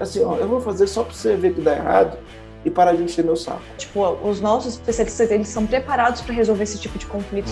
[0.00, 2.16] Assim, ó, eu vou fazer só para você ver que dá errado
[2.64, 3.60] e parar de encher meu saco.
[3.76, 7.50] Tipo, os nossos especialistas, eles são preparados para resolver esse tipo de conflito.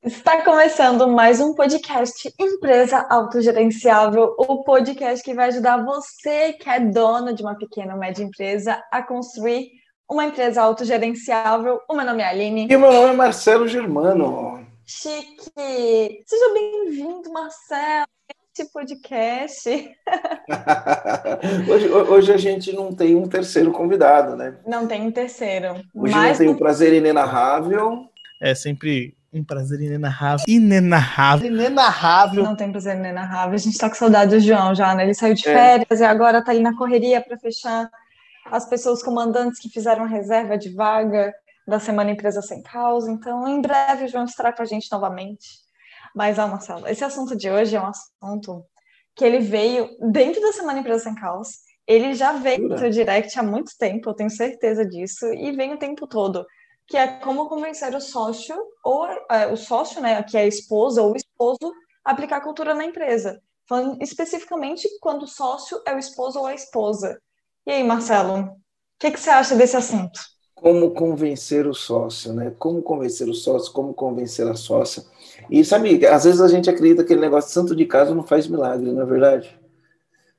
[0.00, 6.78] Está começando mais um podcast Empresa Autogerenciável, o podcast que vai ajudar você que é
[6.78, 9.70] dono de uma pequena ou média empresa a construir
[10.08, 11.80] uma empresa autogerenciável.
[11.90, 12.68] O meu nome é Aline.
[12.70, 14.64] E o meu nome é Marcelo Germano.
[14.86, 16.22] Chique!
[16.24, 18.06] Seja bem-vindo, Marcelo,
[18.58, 19.68] esse podcast.
[21.70, 24.56] hoje, hoje, a gente não tem um terceiro convidado, né?
[24.66, 25.74] Não tem um terceiro.
[25.94, 28.06] Hoje mas não tem um prazer inenarrável.
[28.40, 30.44] É sempre um prazer inenarrável.
[30.48, 31.46] Inenarrável.
[31.46, 32.42] Inenarrável.
[32.42, 33.54] Não tem prazer inenarrável.
[33.54, 35.04] A gente tá com saudade do João já, né?
[35.04, 35.52] Ele saiu de é.
[35.52, 36.04] férias é.
[36.04, 37.88] e agora tá ali na correria para fechar
[38.50, 41.32] as pessoas comandantes que fizeram reserva de vaga
[41.66, 43.10] da Semana Empresa Sem Causa.
[43.10, 45.67] Então, em breve, o João estará com a gente novamente.
[46.18, 48.66] Mas, ah, Marcelo, esse assunto de hoje é um assunto
[49.14, 51.52] que ele veio dentro da Semana Empresa Sem Causa.
[51.86, 55.78] Ele já veio seu direct há muito tempo, eu tenho certeza disso, e vem o
[55.78, 56.44] tempo todo,
[56.88, 61.00] que é como convencer o sócio, ou é, o sócio, né, que é a esposa
[61.02, 61.72] ou o esposo,
[62.04, 63.40] a aplicar cultura na empresa.
[63.68, 67.16] Falando especificamente quando o sócio é o esposo ou a esposa.
[67.64, 68.56] E aí, Marcelo, o
[68.98, 70.18] que, que você acha desse assunto?
[70.52, 72.52] Como convencer o sócio, né?
[72.58, 75.04] Como convencer o sócio, como convencer a sócia.
[75.50, 78.46] E sabe, às vezes a gente acredita que aquele negócio santo de casa não faz
[78.46, 79.58] milagre, não é verdade?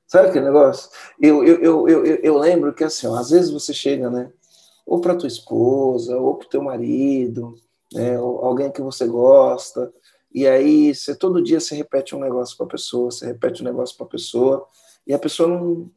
[0.08, 0.90] Sabe aquele negócio?
[1.22, 4.32] Eu, eu, eu, eu, eu lembro que assim, ó, às vezes você chega, né?
[4.86, 7.56] Ou para tua esposa, ou para o teu marido,
[7.94, 8.20] né?
[8.20, 9.94] Ou alguém que você gosta,
[10.34, 13.66] e aí você todo dia você repete um negócio para a pessoa, você repete um
[13.66, 14.66] negócio para a pessoa,
[15.06, 15.92] e a pessoa não,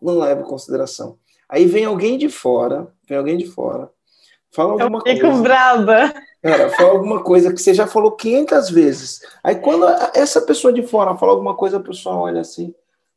[0.00, 1.18] não leva em consideração.
[1.48, 3.90] Aí vem alguém de fora, vem alguém de fora,
[4.56, 5.42] fala alguma Eu fico coisa.
[5.42, 6.14] brava.
[6.42, 9.20] Cara, fala alguma coisa que você já falou 500 vezes.
[9.44, 12.74] Aí quando essa pessoa de fora fala alguma coisa, a pessoa olha assim,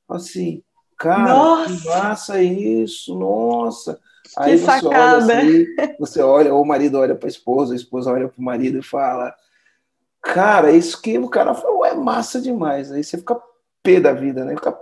[0.08, 0.64] assim,
[0.98, 1.74] cara, nossa.
[1.74, 4.00] que massa isso, nossa.
[4.44, 4.90] Que Aí você sacada.
[4.92, 5.66] olha assim,
[6.00, 8.78] você olha, ou o marido olha para a esposa, a esposa olha para o marido
[8.80, 9.34] e fala,
[10.22, 12.92] cara, isso que o cara falou é massa demais.
[12.92, 13.40] Aí você fica
[13.98, 14.56] da vida, né?
[14.56, 14.78] Fica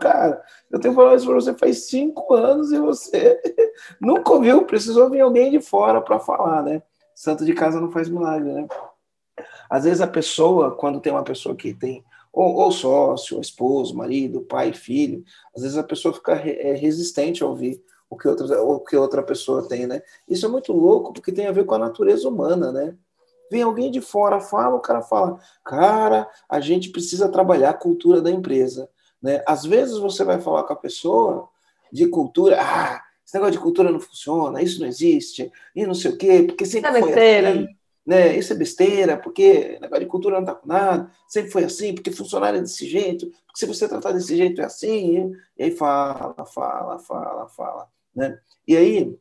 [0.00, 3.40] cara, eu tenho falado isso para você faz cinco anos e você
[4.00, 6.82] nunca ouviu, precisou vir alguém de fora para falar, né?
[7.14, 8.66] Santo de casa não faz milagre, né?
[9.68, 14.42] Às vezes a pessoa, quando tem uma pessoa que tem ou, ou sócio, esposo, marido,
[14.42, 18.80] pai, filho, às vezes a pessoa fica é, resistente a ouvir o que outra, o
[18.80, 20.02] que outra pessoa tem, né?
[20.26, 22.96] Isso é muito louco porque tem a ver com a natureza humana, né?
[23.50, 28.20] Vem alguém de fora, fala, o cara fala, cara, a gente precisa trabalhar a cultura
[28.20, 28.88] da empresa.
[29.22, 29.42] Né?
[29.46, 31.48] Às vezes você vai falar com a pessoa
[31.92, 36.12] de cultura, ah, esse negócio de cultura não funciona, isso não existe, e não sei
[36.12, 37.50] o quê, porque sempre é foi besteira.
[37.50, 37.66] assim.
[38.06, 38.38] Né?
[38.38, 42.10] Isso é besteira, porque negócio de cultura não está com nada, sempre foi assim, porque
[42.10, 46.34] funcionário é desse jeito, porque se você tratar desse jeito é assim, e aí fala,
[46.46, 47.88] fala, fala, fala.
[48.16, 48.38] Né?
[48.66, 49.14] E aí,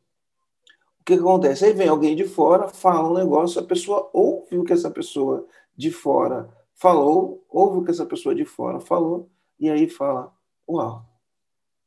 [1.07, 1.63] que, que acontece?
[1.63, 5.47] Aí vem alguém de fora, fala um negócio, a pessoa ouve o que essa pessoa
[5.75, 10.33] de fora falou, ouve o que essa pessoa de fora falou, e aí fala:
[10.69, 11.05] Uau,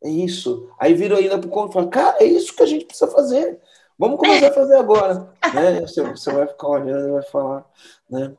[0.03, 0.71] é isso.
[0.79, 3.11] Aí vira ainda para o conto e fala: Cara, é isso que a gente precisa
[3.11, 3.61] fazer.
[3.99, 5.31] Vamos começar a fazer agora.
[5.53, 5.83] né?
[5.83, 7.71] Você, você vai ficar olhando e vai falar.
[8.09, 8.35] Né?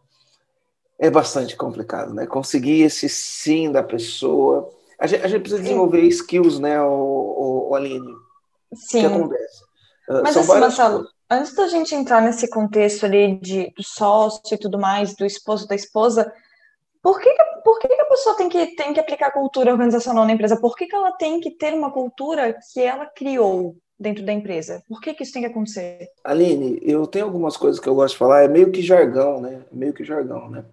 [0.98, 2.26] É bastante complicado, né?
[2.26, 4.72] Conseguir esse sim da pessoa.
[4.98, 8.16] A gente, a gente precisa desenvolver skills, né, o, o, o Aline?
[8.74, 8.98] Sim.
[8.98, 9.71] O que acontece?
[10.10, 14.54] Ah, Mas São assim, Marcelo, antes da gente entrar nesse contexto ali de, do sócio
[14.54, 16.32] e tudo mais, do esposo da esposa,
[17.02, 20.60] por que, por que, a pessoa tem que, tem que aplicar cultura organizacional na empresa?
[20.60, 24.84] Por que, que ela tem que ter uma cultura que ela criou dentro da empresa?
[24.88, 26.10] Por que, que isso tem que acontecer?
[26.24, 29.62] Aline, eu tenho algumas coisas que eu gosto de falar, é meio que jargão, né?
[29.72, 30.64] Meio que jargão, né?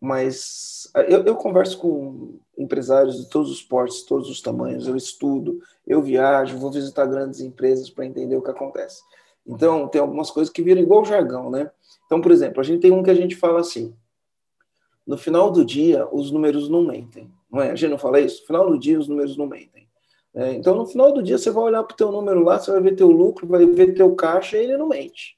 [0.00, 5.60] Mas eu, eu converso com empresários de todos os portes, todos os tamanhos, eu estudo,
[5.86, 9.02] eu viajo, vou visitar grandes empresas para entender o que acontece.
[9.46, 11.70] Então, tem algumas coisas que viram igual jargão, né?
[12.06, 13.94] Então, por exemplo, a gente tem um que a gente fala assim:
[15.06, 17.30] no final do dia, os números não mentem.
[17.50, 17.70] Não é?
[17.70, 18.40] A gente não fala isso?
[18.42, 19.88] No final do dia, os números não mentem.
[20.32, 22.70] É, então, no final do dia, você vai olhar para o teu número lá, você
[22.70, 25.36] vai ver teu lucro, vai ver teu caixa, e ele não mente.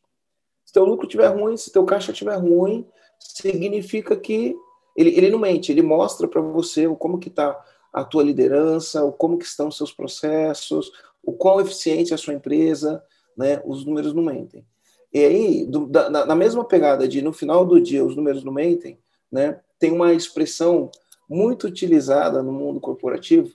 [0.65, 2.87] Se teu lucro estiver ruim, se teu caixa estiver ruim,
[3.35, 4.57] significa que
[4.97, 7.59] ele, ele não mente, ele mostra para você como que está
[7.93, 10.91] a tua liderança, o como que estão os seus processos,
[11.23, 13.03] o quão eficiente é a sua empresa,
[13.37, 13.63] né?
[13.65, 14.67] Os números não mentem.
[15.13, 18.53] E aí, do, da, na mesma pegada de no final do dia os números não
[18.53, 18.99] mentem,
[19.31, 20.91] né, tem uma expressão
[21.29, 23.53] muito utilizada no mundo corporativo,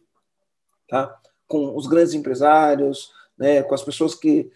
[0.88, 1.20] tá?
[1.48, 4.52] com os grandes empresários, né, com as pessoas que,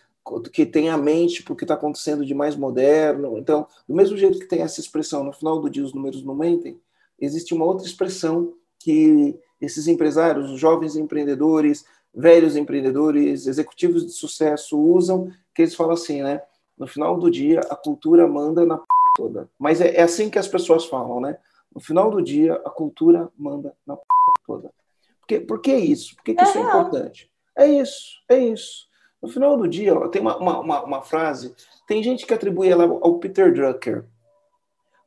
[0.52, 3.38] que têm a mente para o que está acontecendo de mais moderno.
[3.38, 6.36] Então, do mesmo jeito que tem essa expressão, no final do dia os números não
[6.36, 6.80] mentem,
[7.20, 14.80] existe uma outra expressão que esses empresários, os jovens empreendedores, velhos empreendedores, executivos de sucesso
[14.80, 16.42] usam, que eles falam assim, né?
[16.78, 18.86] No final do dia, a cultura manda na p...
[19.16, 19.50] toda.
[19.60, 21.38] Mas é, é assim que as pessoas falam, né?
[21.74, 24.04] No final do dia, a cultura manda na p...
[24.46, 24.74] toda.
[25.20, 26.16] Por que, por que isso?
[26.16, 27.32] Por que, que isso é importante?
[27.56, 28.91] É isso, é isso.
[29.22, 31.56] No final do dia, ó, tem uma, uma, uma, frase,
[31.88, 34.06] tem gente que atribui ela ao Peter Drucker,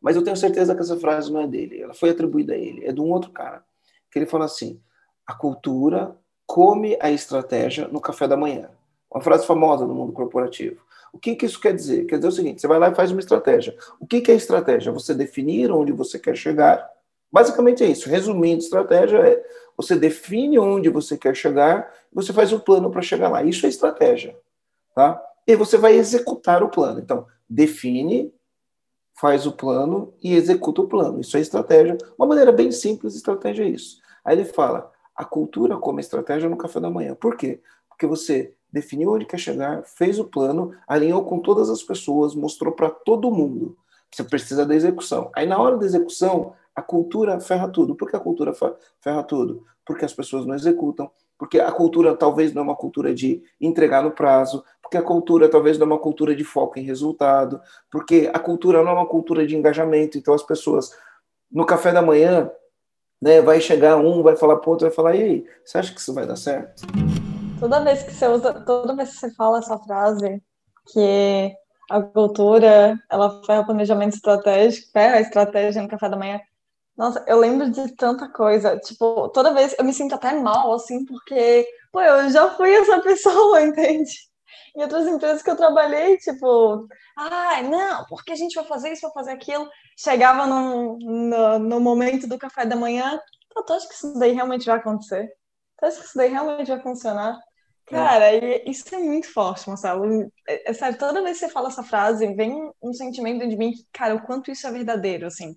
[0.00, 2.86] mas eu tenho certeza que essa frase não é dele, ela foi atribuída a ele,
[2.86, 3.64] é de um outro cara,
[4.10, 4.80] que ele fala assim,
[5.26, 6.16] a cultura
[6.46, 8.70] come a estratégia no café da manhã.
[9.10, 10.84] Uma frase famosa no mundo corporativo.
[11.12, 12.06] O que, que isso quer dizer?
[12.06, 13.76] Quer dizer o seguinte: você vai lá e faz uma estratégia.
[14.00, 14.90] O que, que é estratégia?
[14.90, 16.84] Você definir onde você quer chegar.
[17.32, 18.08] Basicamente é isso.
[18.08, 19.42] Resumindo, estratégia é
[19.76, 23.42] você define onde você quer chegar, você faz um plano para chegar lá.
[23.42, 24.36] Isso é estratégia,
[24.94, 25.20] tá?
[25.46, 27.00] E você vai executar o plano.
[27.00, 28.32] Então, define,
[29.20, 31.20] faz o plano e executa o plano.
[31.20, 31.98] Isso é estratégia.
[32.18, 33.98] Uma maneira bem simples, estratégia é isso.
[34.24, 37.14] Aí ele fala: a cultura como estratégia no café da manhã.
[37.14, 37.60] Por quê?
[37.88, 42.72] Porque você definiu onde quer chegar, fez o plano, alinhou com todas as pessoas, mostrou
[42.72, 43.76] para todo mundo.
[44.10, 45.30] Você precisa da execução.
[45.34, 47.94] Aí na hora da execução, a cultura ferra tudo.
[47.94, 48.52] Por que a cultura
[49.00, 49.64] ferra tudo?
[49.84, 54.02] Porque as pessoas não executam, porque a cultura talvez não é uma cultura de entregar
[54.02, 57.60] no prazo, porque a cultura talvez não é uma cultura de foco em resultado,
[57.90, 60.18] porque a cultura não é uma cultura de engajamento.
[60.18, 60.90] Então as pessoas
[61.50, 62.50] no café da manhã
[63.24, 63.40] né?
[63.40, 66.12] Vai chegar um, vai falar pro outro, vai falar, e aí, você acha que isso
[66.12, 66.82] vai dar certo?
[67.58, 70.42] Toda vez que você usa, toda vez que você fala essa frase,
[70.92, 71.52] que
[71.90, 76.38] a cultura, ela ferra o planejamento estratégico, ferra a estratégia no café da manhã.
[76.96, 78.78] Nossa, eu lembro de tanta coisa.
[78.78, 83.00] Tipo, toda vez eu me sinto até mal, assim, porque, pô, eu já fui essa
[83.02, 84.12] pessoa, entende?
[84.76, 86.86] Em outras empresas que eu trabalhei, tipo,
[87.16, 89.68] ah, não, porque a gente vai fazer isso, vai fazer aquilo.
[89.98, 93.20] Chegava no, no, no momento do café da manhã,
[93.66, 95.28] tu acha que isso daí realmente vai acontecer?
[95.78, 97.38] Tu acha que isso daí realmente vai funcionar?
[97.86, 98.68] Cara, é.
[98.68, 100.30] isso é muito forte, Marcelo.
[100.48, 103.72] É, é, sério, toda vez que você fala essa frase, vem um sentimento de mim
[103.72, 105.54] que, cara, o quanto isso é verdadeiro, assim.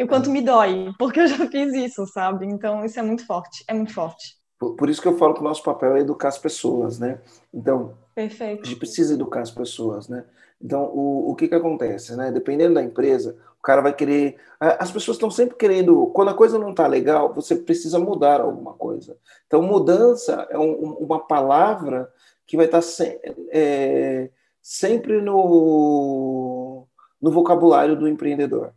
[0.00, 2.46] E o quanto me dói, porque eu já fiz isso, sabe?
[2.46, 4.34] Então, isso é muito forte, é muito forte.
[4.58, 7.20] Por, por isso que eu falo que o nosso papel é educar as pessoas, né?
[7.52, 8.62] Então, Perfeito.
[8.62, 10.24] a gente precisa educar as pessoas, né?
[10.58, 12.32] Então, o, o que que acontece, né?
[12.32, 14.38] Dependendo da empresa, o cara vai querer...
[14.58, 16.06] As pessoas estão sempre querendo...
[16.14, 19.18] Quando a coisa não está legal, você precisa mudar alguma coisa.
[19.46, 22.10] Então, mudança é um, uma palavra
[22.46, 23.20] que vai estar tá se,
[23.52, 24.30] é,
[24.62, 26.86] sempre no,
[27.20, 28.72] no vocabulário do empreendedor.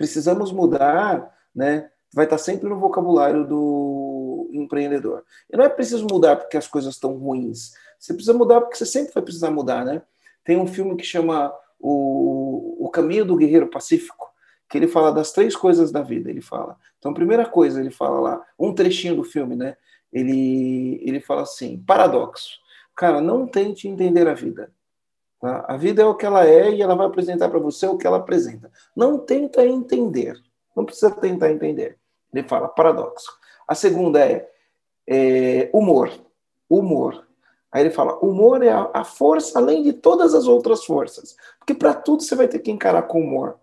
[0.00, 1.90] Precisamos mudar, né?
[2.10, 5.22] Vai estar sempre no vocabulário do empreendedor.
[5.52, 7.72] E não é preciso mudar porque as coisas estão ruins.
[7.98, 10.00] Você precisa mudar porque você sempre vai precisar mudar, né?
[10.42, 14.32] Tem um filme que chama o, o Caminho do Guerreiro Pacífico,
[14.70, 16.30] que ele fala das três coisas da vida.
[16.30, 16.78] Ele fala.
[16.98, 19.76] Então, a primeira coisa, ele fala lá, um trechinho do filme, né?
[20.10, 22.58] Ele, ele fala assim: paradoxo.
[22.96, 24.72] Cara, não tente entender a vida.
[25.40, 25.64] Tá?
[25.66, 28.06] A vida é o que ela é e ela vai apresentar para você o que
[28.06, 28.70] ela apresenta.
[28.94, 30.36] Não tenta entender.
[30.76, 31.98] Não precisa tentar entender.
[32.32, 33.32] Ele fala paradoxo.
[33.66, 34.48] A segunda é,
[35.08, 36.10] é humor.
[36.68, 37.26] Humor.
[37.72, 41.36] Aí ele fala: humor é a, a força além de todas as outras forças.
[41.58, 43.56] Porque para tudo você vai ter que encarar com humor.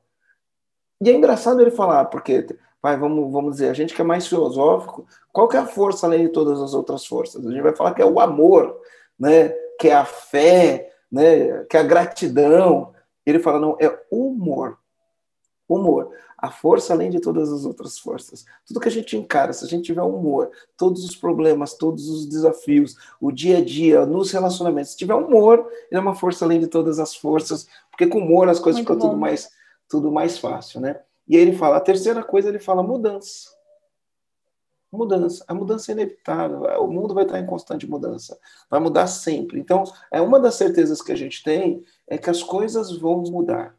[0.99, 2.47] E é engraçado ele falar, porque,
[2.81, 6.07] vai, vamos, vamos dizer, a gente que é mais filosófico, qual que é a força
[6.07, 7.45] além de todas as outras forças?
[7.45, 8.75] A gente vai falar que é o amor,
[9.19, 9.49] né?
[9.79, 11.63] que é a fé, né?
[11.65, 12.93] que é a gratidão.
[13.25, 14.77] Ele fala: não, é humor.
[15.67, 18.45] Humor a força além de todas as outras forças.
[18.65, 22.27] Tudo que a gente encara, se a gente tiver humor, todos os problemas, todos os
[22.27, 26.59] desafios, o dia a dia, nos relacionamentos, se tiver humor, ele é uma força além
[26.59, 29.49] de todas as forças, porque com humor as coisas Muito ficam tudo mais,
[29.89, 30.99] tudo mais fácil, né?
[31.27, 33.56] E aí ele fala, a terceira coisa, ele fala mudança.
[34.91, 35.43] Mudança.
[35.47, 36.61] A mudança é inevitável.
[36.81, 38.39] O mundo vai estar em constante mudança.
[38.69, 39.59] Vai mudar sempre.
[39.59, 43.75] Então, é uma das certezas que a gente tem é que as coisas vão mudar.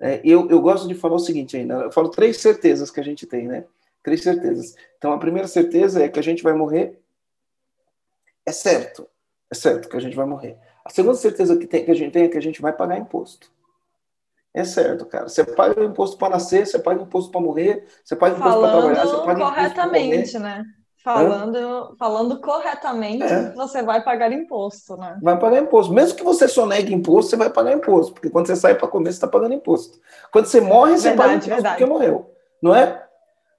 [0.00, 3.02] É, eu, eu gosto de falar o seguinte ainda, eu falo três certezas que a
[3.02, 3.64] gente tem, né?
[4.02, 4.74] Três certezas.
[4.96, 7.00] Então, a primeira certeza é que a gente vai morrer.
[8.46, 9.06] É certo.
[9.50, 10.56] É certo que a gente vai morrer.
[10.84, 12.98] A segunda certeza que, tem, que a gente tem é que a gente vai pagar
[12.98, 13.50] imposto.
[14.58, 15.28] É certo, cara.
[15.28, 19.06] Você paga imposto para nascer, você paga imposto para morrer, você paga imposto para trabalhar,
[19.06, 20.64] você paga corretamente, né?
[21.04, 23.52] Falando, falando corretamente, é.
[23.52, 25.16] você vai pagar imposto, né?
[25.22, 25.92] Vai pagar imposto.
[25.92, 28.12] Mesmo que você sonegue imposto, você vai pagar imposto.
[28.12, 30.00] Porque quando você sai para comer, você está pagando imposto.
[30.32, 31.76] Quando você morre, você verdade, paga imposto verdade.
[31.76, 32.34] porque morreu.
[32.60, 33.06] Não é?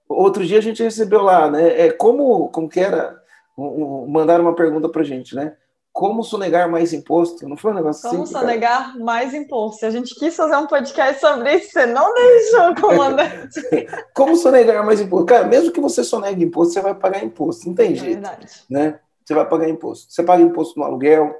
[0.09, 1.87] Outro dia a gente recebeu lá, né?
[1.87, 3.17] É como, como que era?
[3.57, 5.55] Mandaram uma pergunta para gente, né?
[5.99, 7.45] Como sonegar mais imposto?
[7.45, 8.31] Não foi um negócio Como assim?
[8.31, 9.85] sonegar mais imposto?
[9.85, 13.61] A gente quis fazer um podcast sobre isso, você não deixou, comandante.
[14.15, 15.25] como sonegar mais imposto?
[15.25, 17.67] Cara, mesmo que você sonegue imposto, você vai pagar imposto.
[17.67, 18.47] Não tem É jeito, verdade.
[18.69, 18.97] né?
[19.25, 20.09] Você vai pagar imposto.
[20.13, 21.35] Você paga imposto no aluguel.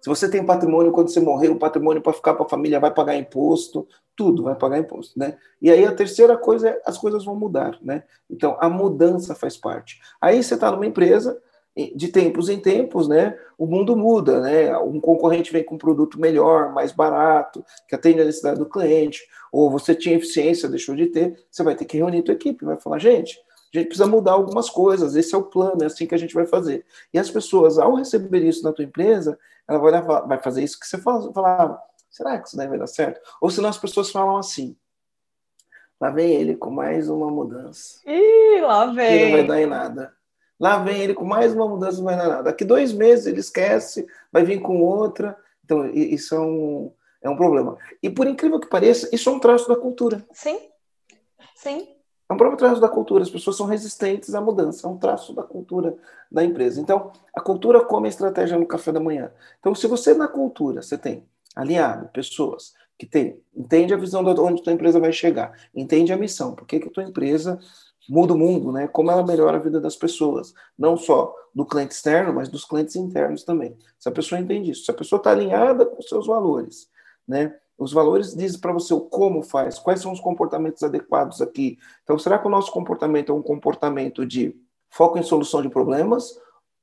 [0.00, 2.90] Se você tem patrimônio, quando você morrer, o patrimônio para ficar para a família vai
[2.90, 3.86] pagar imposto.
[4.16, 5.36] Tudo vai pagar imposto, né?
[5.60, 8.02] E aí a terceira coisa é as coisas vão mudar, né?
[8.30, 10.00] Então a mudança faz parte.
[10.20, 11.38] Aí você está numa empresa,
[11.94, 14.76] de tempos em tempos, né, o mundo muda, né?
[14.78, 19.20] Um concorrente vem com um produto melhor, mais barato, que atende a necessidade do cliente,
[19.52, 22.76] ou você tinha eficiência, deixou de ter, você vai ter que reunir tua equipe, vai
[22.80, 23.38] falar, gente,
[23.72, 26.34] a gente precisa mudar algumas coisas, esse é o plano, é assim que a gente
[26.34, 26.84] vai fazer.
[27.12, 30.80] E as pessoas, ao receber isso na tua empresa, ela vai, levar, vai fazer isso
[30.80, 31.80] que você falava,
[32.10, 33.20] será que isso daí vai dar certo?
[33.40, 34.74] Ou senão as pessoas falam assim,
[36.00, 38.00] lá vem ele com mais uma mudança.
[38.06, 39.46] Ih, lá Que não vai vem.
[39.46, 40.17] dar em nada.
[40.58, 42.42] Lá vem ele com mais uma mudança, dar nada.
[42.42, 45.36] Daqui dois meses ele esquece, vai vir com outra.
[45.64, 47.76] Então, isso é um, é um problema.
[48.02, 50.24] E por incrível que pareça, isso é um traço da cultura.
[50.32, 50.58] Sim,
[51.54, 51.88] sim.
[52.28, 53.22] É um próprio traço da cultura.
[53.22, 54.86] As pessoas são resistentes à mudança.
[54.86, 55.96] É um traço da cultura
[56.30, 56.80] da empresa.
[56.80, 59.32] Então, a cultura come a estratégia no café da manhã.
[59.60, 64.40] Então, se você na cultura, você tem alinhado pessoas que tem, entende a visão de
[64.40, 67.58] onde tua empresa vai chegar, entende a missão, por que que tua empresa
[68.08, 68.88] muda o mundo, né?
[68.88, 72.96] Como ela melhora a vida das pessoas, não só do cliente externo, mas dos clientes
[72.96, 73.76] internos também.
[73.98, 76.88] Se a pessoa entende isso, se a pessoa está alinhada com seus valores,
[77.26, 77.54] né?
[77.76, 81.78] Os valores dizem para você o como faz, quais são os comportamentos adequados aqui.
[82.02, 84.56] Então, será que o nosso comportamento é um comportamento de
[84.90, 86.40] foco em solução de problemas,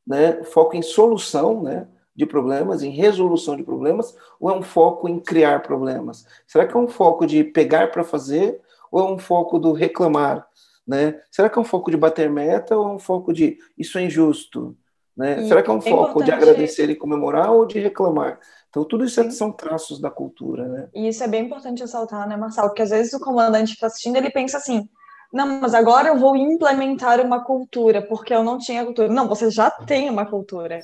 [0.08, 0.44] né?
[0.44, 1.88] Foco em solução, né?
[2.16, 6.26] De problemas, em resolução de problemas, ou é um foco em criar problemas?
[6.48, 10.48] Será que é um foco de pegar para fazer, ou é um foco do reclamar?
[10.88, 11.20] Né?
[11.32, 14.04] Será que é um foco de bater meta ou é um foco de isso é
[14.04, 14.78] injusto?
[15.18, 15.48] Né?
[15.48, 18.40] Será que é um é foco de agradecer e comemorar ou de reclamar?
[18.70, 19.32] Então, tudo isso é- Sim.
[19.32, 20.90] são traços da cultura, né?
[20.94, 22.68] E isso é bem importante ressaltar, né, Marcelo?
[22.68, 24.88] Porque às vezes o comandante está assistindo, ele pensa assim:
[25.32, 29.08] não, mas agora eu vou implementar uma cultura, porque eu não tinha cultura.
[29.08, 30.80] Não, você já tem uma cultura.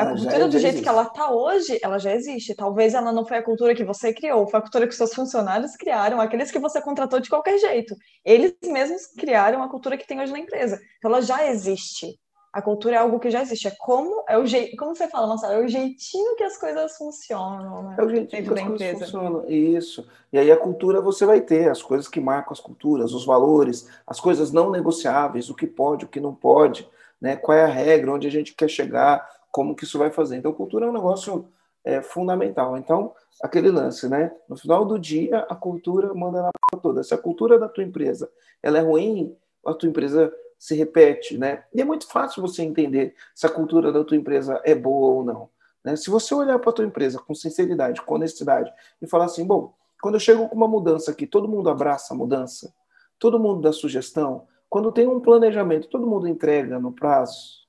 [0.00, 0.82] A já- cultura, já do jeito existe.
[0.82, 2.54] que ela está hoje, ela já existe.
[2.54, 5.76] Talvez ela não foi a cultura que você criou, foi a cultura que seus funcionários
[5.76, 7.94] criaram, aqueles que você contratou de qualquer jeito.
[8.24, 10.80] Eles mesmos criaram a cultura que tem hoje na empresa.
[10.98, 12.18] Então ela já existe.
[12.52, 13.68] A cultura é algo que já existe.
[13.68, 16.96] É como é o jeito, como você fala, Marcelo, é o jeitinho que as coisas
[16.96, 17.96] funcionam, né?
[17.96, 19.48] É o jeito que as coisas funcionam.
[19.48, 20.08] Isso.
[20.32, 23.86] E aí a cultura você vai ter, as coisas que marcam as culturas, os valores,
[24.04, 26.88] as coisas não negociáveis, o que pode, o que não pode,
[27.20, 27.36] né?
[27.36, 30.36] qual é a regra, onde a gente quer chegar, como que isso vai fazer.
[30.36, 31.48] Então, cultura é um negócio
[31.84, 32.76] é, fundamental.
[32.76, 34.32] Então, aquele lance, né?
[34.48, 37.02] No final do dia, a cultura manda na p toda.
[37.02, 38.30] Se a cultura da tua empresa
[38.62, 41.64] ela é ruim, a tua empresa se repete, né?
[41.74, 45.24] E é muito fácil você entender se a cultura da tua empresa é boa ou
[45.24, 45.48] não.
[45.82, 45.96] Né?
[45.96, 49.72] Se você olhar para a tua empresa com sinceridade, com honestidade e falar assim, bom,
[50.02, 52.74] quando eu chego com uma mudança aqui, todo mundo abraça a mudança,
[53.18, 57.66] todo mundo dá sugestão, quando tem um planejamento, todo mundo entrega no prazo,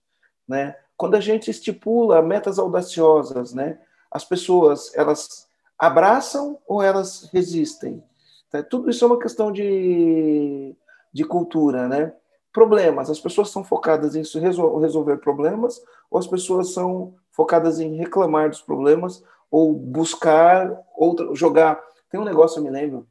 [0.47, 0.75] né?
[1.01, 3.79] Quando a gente estipula metas audaciosas, né?
[4.12, 8.03] As pessoas, elas abraçam ou elas resistem?
[8.51, 8.62] Tá?
[8.62, 10.75] Tudo isso é uma questão de,
[11.12, 12.13] de cultura, né?
[12.53, 17.96] Problemas, as pessoas são focadas em resol- resolver problemas ou as pessoas são focadas em
[17.96, 21.81] reclamar dos problemas ou buscar outra, jogar.
[22.12, 23.08] Tem um negócio, eu me lembro,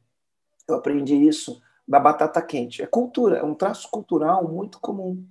[0.65, 2.81] eu aprendi isso da batata quente.
[2.81, 5.21] É cultura, é um traço cultural muito comum.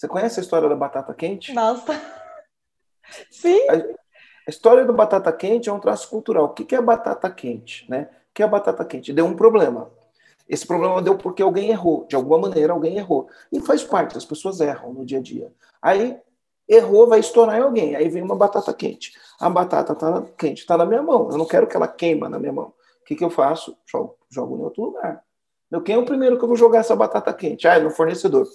[0.00, 1.52] Você conhece a história da batata quente?
[1.52, 1.92] Nossa.
[3.30, 3.60] Sim.
[3.68, 6.46] A história do batata quente é um traço cultural.
[6.46, 7.84] O que que é batata quente?
[7.86, 8.08] Né?
[8.10, 9.12] O que é batata quente?
[9.12, 9.90] Deu um problema.
[10.48, 12.06] Esse problema deu porque alguém errou.
[12.08, 13.28] De alguma maneira, alguém errou.
[13.52, 15.52] E faz parte, as pessoas erram no dia a dia.
[15.82, 16.18] Aí,
[16.66, 17.94] errou, vai estourar em alguém.
[17.94, 19.12] Aí vem uma batata quente.
[19.38, 21.28] A batata tá quente, está na minha mão.
[21.30, 22.72] Eu não quero que ela queima na minha mão.
[23.02, 23.76] O que, que eu faço?
[23.84, 25.22] Jogo, jogo em outro lugar.
[25.70, 27.68] Meu, quem é o primeiro que eu vou jogar essa batata quente?
[27.68, 28.48] Ah, é no fornecedor.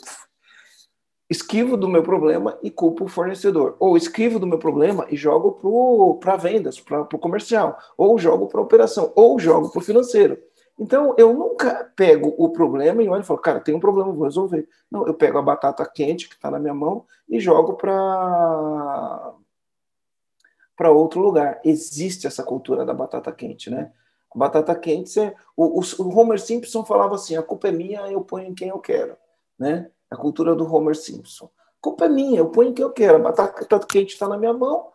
[1.30, 3.76] Esquivo do meu problema e culpo o fornecedor.
[3.80, 7.78] Ou esquivo do meu problema e jogo para vendas, para o comercial.
[7.98, 9.12] Ou jogo para operação.
[9.16, 10.38] Ou jogo para o financeiro.
[10.78, 14.26] Então, eu nunca pego o problema e olho e falo, cara, tem um problema, vou
[14.26, 14.68] resolver.
[14.92, 19.34] Não, eu pego a batata quente que está na minha mão e jogo para
[20.76, 21.62] para outro lugar.
[21.64, 23.94] Existe essa cultura da batata quente, né?
[24.34, 28.22] A batata quente, você, o, o, Homer Simpson falava assim, a culpa é minha, eu
[28.22, 29.16] ponho em quem eu quero,
[29.58, 29.90] né?
[30.12, 31.46] A cultura do Homer Simpson.
[31.46, 33.16] A culpa é minha, eu ponho em quem eu quero.
[33.18, 34.88] A batata quente está na minha mão,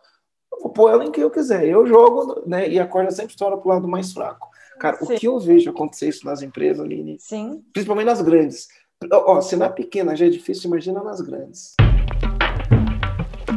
[0.51, 1.65] eu vou pôr ela em quem eu quiser.
[1.65, 2.67] Eu jogo, né?
[2.67, 4.49] E a corda sempre estoura para o lado mais fraco.
[4.79, 5.13] Cara, Sim.
[5.13, 7.63] o que eu vejo acontecer isso nas empresas, Aline, Sim.
[7.71, 8.67] principalmente nas grandes.
[9.11, 11.75] Ó, se na pequena já é difícil, imagina nas grandes.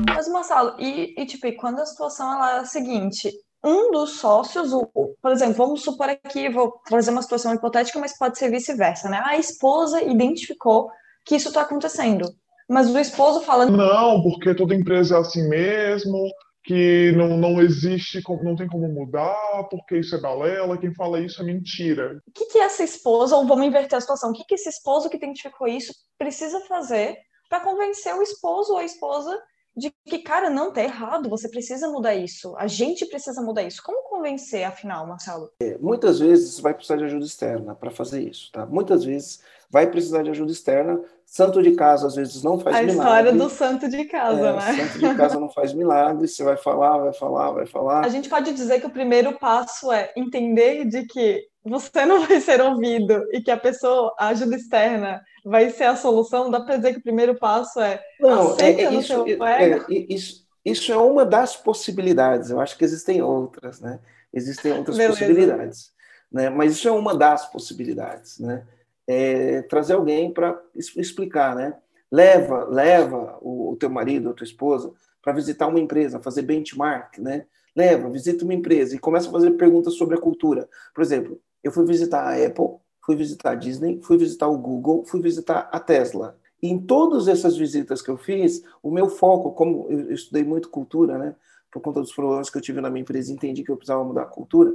[0.08, 3.30] Mas, Marcelo, e, e tipo, quando a situação ela é a seguinte,
[3.64, 4.87] um dos sócios, o,
[5.20, 9.23] por exemplo, vamos supor aqui, vou trazer uma situação hipotética, mas pode ser vice-versa, né?
[9.25, 10.90] A esposa identificou
[11.25, 12.28] que isso está acontecendo,
[12.69, 16.28] mas o esposo fala não, porque toda empresa é assim mesmo,
[16.64, 21.43] que não, não existe, não tem como mudar, porque isso é balela, quem fala isso
[21.43, 22.21] é mentira.
[22.26, 25.11] O que, que essa esposa, ou vamos inverter a situação, o que, que esse esposo
[25.11, 27.19] que identificou isso precisa fazer
[27.50, 29.38] para convencer o esposo ou a esposa
[29.76, 33.83] de que, cara, não, tá errado, você precisa mudar isso, a gente precisa mudar isso.
[33.85, 35.50] Como convencer, afinal, Marcelo?
[35.61, 38.64] É, muitas vezes vai precisar de ajuda externa para fazer isso, tá?
[38.64, 41.02] Muitas vezes vai precisar de ajuda externa.
[41.26, 43.00] Santo de casa, às vezes, não faz a milagre.
[43.00, 44.87] A história do santo de casa, é, né?
[44.87, 48.04] Santo de casa não faz milagre, você vai falar, vai falar, vai falar.
[48.04, 52.40] A gente pode dizer que o primeiro passo é entender de que você não vai
[52.40, 56.76] ser ouvido e que a pessoa, a ajuda externa, vai ser a solução, dá para
[56.76, 60.93] dizer que o primeiro passo é não, aceita é, é, isso, é, é, isso, isso
[60.93, 62.50] é uma das possibilidades.
[62.50, 63.99] Eu acho que existem outras, né?
[64.33, 65.19] Existem outras Beleza.
[65.19, 65.93] possibilidades,
[66.31, 66.50] né?
[66.50, 68.64] Mas isso é uma das possibilidades, né?
[69.06, 71.76] É, trazer alguém para explicar, né?
[72.11, 74.92] Leva, leva o, o teu marido, a tua esposa
[75.25, 77.46] para visitar uma empresa, fazer benchmark, né?
[77.75, 80.68] Leva, visita uma empresa e começa a fazer perguntas sobre a cultura.
[80.94, 85.04] Por exemplo, eu fui visitar a Apple, fui visitar a Disney, fui visitar o Google,
[85.06, 86.38] fui visitar a Tesla.
[86.62, 90.68] E em todas essas visitas que eu fiz, o meu foco, como eu estudei muito
[90.68, 91.34] cultura, né,
[91.70, 94.23] por conta dos problemas que eu tive na minha empresa, entendi que eu precisava mudar
[94.23, 94.73] a cultura,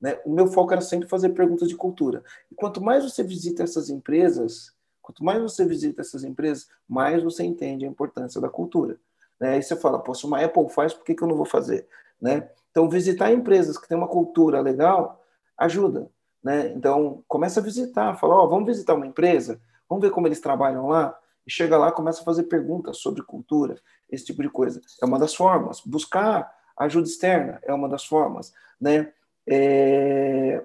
[0.00, 2.22] né, o meu foco era sempre fazer perguntas de cultura.
[2.50, 7.42] E quanto mais você visita essas empresas, quanto mais você visita essas empresas, mais você
[7.44, 8.98] entende a importância da cultura.
[9.40, 9.54] Né?
[9.54, 11.86] Aí você fala, se uma Apple faz, por que, que eu não vou fazer?
[12.20, 12.48] Né?
[12.70, 15.24] Então, visitar empresas que têm uma cultura legal
[15.56, 16.10] ajuda.
[16.42, 16.68] Né?
[16.68, 20.40] Então, começa a visitar, fala, ó, oh, vamos visitar uma empresa, vamos ver como eles
[20.40, 24.80] trabalham lá, e chega lá, começa a fazer perguntas sobre cultura, esse tipo de coisa.
[25.02, 25.80] É uma das formas.
[25.80, 29.12] Buscar ajuda externa é uma das formas, né?
[29.48, 30.62] É...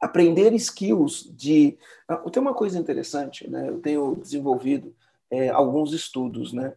[0.00, 1.78] Aprender skills de...
[2.06, 3.68] Ah, tem uma coisa interessante, né?
[3.68, 4.94] Eu tenho desenvolvido
[5.30, 6.74] é, alguns estudos, né?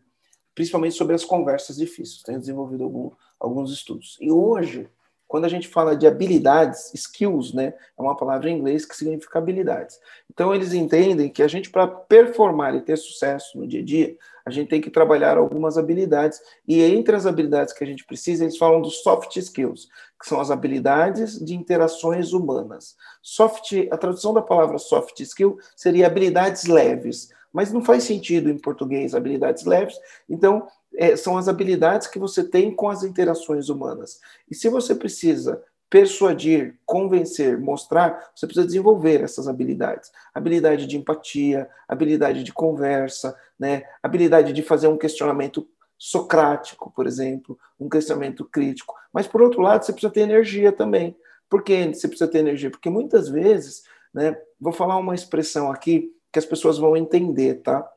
[0.55, 2.23] Principalmente sobre as conversas difíceis.
[2.23, 4.17] Tenho desenvolvido algum, alguns estudos.
[4.21, 4.89] E hoje,
[5.27, 9.37] quando a gente fala de habilidades, skills, né, é uma palavra em inglês que significa
[9.37, 9.99] habilidades.
[10.27, 14.17] Então, eles entendem que a gente, para performar e ter sucesso no dia a dia,
[14.49, 16.39] a gente tem que trabalhar algumas habilidades.
[16.67, 19.87] E entre as habilidades que a gente precisa, eles falam dos soft skills,
[20.19, 22.95] que são as habilidades de interações humanas.
[23.21, 28.57] Soft, a tradução da palavra soft skill seria habilidades leves, mas não faz sentido em
[28.57, 29.97] português habilidades leves.
[30.29, 34.19] Então, é, são as habilidades que você tem com as interações humanas.
[34.49, 40.11] E se você precisa persuadir, convencer, mostrar, você precisa desenvolver essas habilidades.
[40.33, 43.83] Habilidade de empatia, habilidade de conversa, né?
[44.03, 48.95] habilidade de fazer um questionamento socrático, por exemplo, um questionamento crítico.
[49.11, 51.15] Mas, por outro lado, você precisa ter energia também.
[51.49, 52.69] Por que você precisa ter energia?
[52.69, 57.89] Porque muitas vezes, né, vou falar uma expressão aqui que as pessoas vão entender, tá?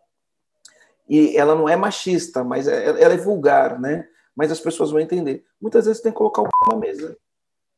[1.09, 4.09] e ela não é machista, mas é, ela é vulgar, né?
[4.35, 5.45] Mas as pessoas vão entender.
[5.61, 7.17] Muitas vezes tem que colocar o p na mesa,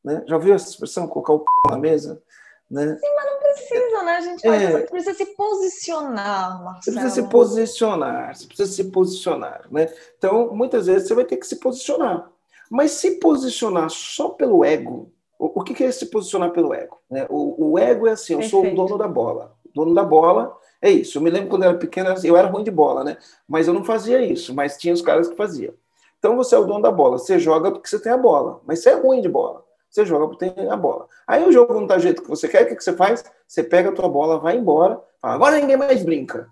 [0.05, 0.23] né?
[0.27, 2.23] Já ouviu essa expressão, colocar o p na mesa?
[2.71, 2.97] Né?
[2.97, 4.13] Sim, mas não precisa, né?
[4.13, 6.83] A gente é, precisa se posicionar, Marcelo.
[6.83, 9.93] Você precisa se posicionar, você precisa se posicionar, né?
[10.19, 12.31] Então, muitas vezes você vai ter que se posicionar.
[12.71, 16.99] Mas se posicionar só pelo ego, o, o que, é se posicionar pelo ego?
[17.11, 17.27] Né?
[17.29, 18.65] O, o ego é assim, eu Perfeito.
[18.65, 19.55] sou o dono da bola.
[19.67, 21.19] O dono da bola é isso.
[21.19, 23.17] Eu me lembro quando eu era pequeno, eu era ruim de bola, né?
[23.47, 25.75] Mas eu não fazia isso, mas tinha os caras que faziam.
[26.19, 27.19] Então você é o dono da bola.
[27.19, 29.65] Você joga porque você tem a bola, mas você é ruim de bola.
[29.95, 31.07] Você joga porque tem a bola.
[31.25, 33.25] Aí o jogo não tá do jeito que você quer, o que, que você faz?
[33.47, 36.49] Você pega a tua bola, vai embora, fala, agora ninguém mais brinca.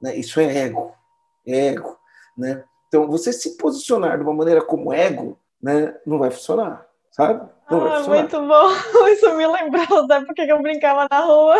[0.00, 0.14] Né?
[0.14, 0.94] Isso é ego.
[1.44, 1.98] É ego.
[2.38, 2.62] Né?
[2.86, 7.44] Então, você se posicionar de uma maneira como ego, né, não vai funcionar, sabe?
[7.68, 8.00] Não ah.
[8.02, 8.70] Muito bom.
[9.10, 11.56] Isso me lembrou da época que eu brincava na rua.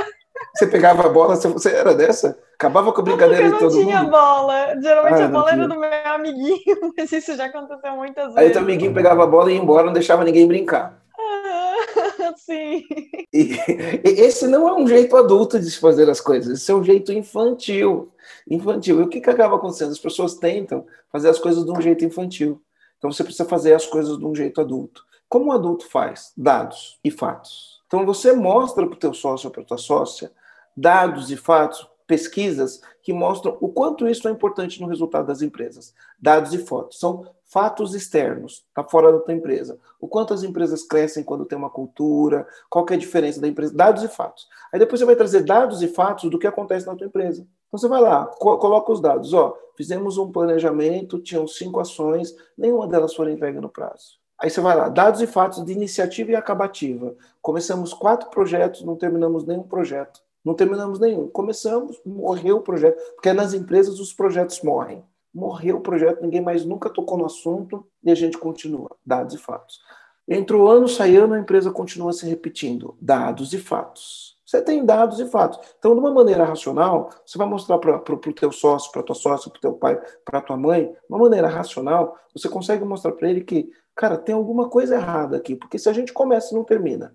[0.54, 2.38] Você pegava a bola, você era dessa?
[2.54, 3.76] Acabava com a brincadeira de todo mundo?
[3.76, 4.80] não tinha bola.
[4.80, 8.38] Geralmente ah, a bola era do meu amiguinho, mas isso já aconteceu muitas vezes.
[8.38, 11.03] Aí o teu amiguinho pegava a bola e ia embora, não deixava ninguém brincar.
[11.24, 12.84] Ah, sim.
[13.32, 13.58] E,
[14.04, 17.12] esse não é um jeito adulto de se fazer as coisas, esse é um jeito
[17.12, 18.12] infantil.
[18.48, 19.00] Infantil.
[19.00, 19.92] E o que, que acaba acontecendo?
[19.92, 22.60] As pessoas tentam fazer as coisas de um jeito infantil.
[22.98, 25.04] Então você precisa fazer as coisas de um jeito adulto.
[25.28, 26.32] Como um adulto faz?
[26.37, 27.82] Dados e fatos.
[27.87, 30.30] Então você mostra para o teu sócio ou para tua sócia
[30.76, 35.94] dados e fatos, pesquisas que mostram o quanto isso é importante no resultado das empresas.
[36.18, 39.78] Dados e fotos são fatos externos, está fora da tua empresa.
[40.00, 43.72] O quanto as empresas crescem quando tem uma cultura, qual é a diferença da empresa,
[43.72, 44.48] dados e fatos.
[44.72, 47.78] Aí depois você vai trazer dados e fatos do que acontece na tua empresa Então
[47.78, 49.32] você vai lá, co coloca os dados.
[49.32, 54.18] Ó, fizemos um planejamento, tinham cinco ações, nenhuma delas foi entregue no prazo.
[54.36, 57.14] Aí você vai lá, dados e fatos de iniciativa e acabativa.
[57.40, 60.20] Começamos quatro projetos, não terminamos nenhum projeto.
[60.44, 61.28] Não terminamos nenhum.
[61.28, 65.04] Começamos, morreu o projeto, porque nas empresas os projetos morrem.
[65.34, 68.94] Morreu o projeto, ninguém mais nunca tocou no assunto e a gente continua.
[69.04, 69.80] Dados e fatos.
[70.28, 72.96] Entre o ano, sai ano, a empresa continua se repetindo.
[73.00, 74.34] Dados e fatos.
[74.46, 75.58] Você tem dados e fatos.
[75.78, 79.50] Então, de uma maneira racional, você vai mostrar para o teu sócio, para tua sócia,
[79.50, 83.28] para o teu pai, para tua mãe, de uma maneira racional, você consegue mostrar para
[83.28, 86.64] ele que, cara, tem alguma coisa errada aqui, porque se a gente começa e não
[86.64, 87.14] termina.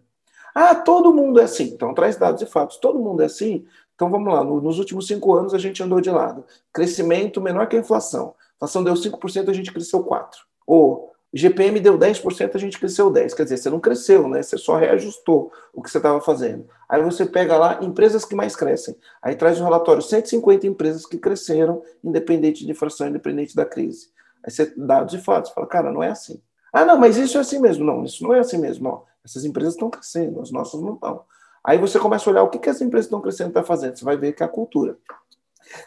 [0.54, 1.66] Ah, todo mundo é assim.
[1.66, 2.78] Então, traz dados e fatos.
[2.78, 3.66] Todo mundo é assim.
[4.00, 4.42] Então, vamos lá.
[4.46, 6.46] Nos últimos cinco anos, a gente andou de lado.
[6.72, 8.34] Crescimento menor que a inflação.
[8.54, 10.26] A inflação deu 5%, a gente cresceu 4%.
[10.66, 13.36] Ou GPM deu 10%, a gente cresceu 10%.
[13.36, 14.42] Quer dizer, você não cresceu, né?
[14.42, 16.66] Você só reajustou o que você estava fazendo.
[16.88, 18.96] Aí você pega lá empresas que mais crescem.
[19.22, 24.12] Aí traz um relatório 150 empresas que cresceram, independente de inflação, independente da crise.
[24.42, 25.52] Aí você dados e fatos.
[25.52, 26.42] Fala, cara, não é assim.
[26.72, 27.84] Ah, não, mas isso é assim mesmo.
[27.84, 28.88] Não, isso não é assim mesmo.
[28.88, 29.04] Ó.
[29.26, 31.26] Essas empresas estão crescendo, as nossas não estão.
[31.64, 33.98] Aí você começa a olhar o que, que as empresas estão crescendo estão fazendo.
[33.98, 34.98] Você vai ver que é a cultura.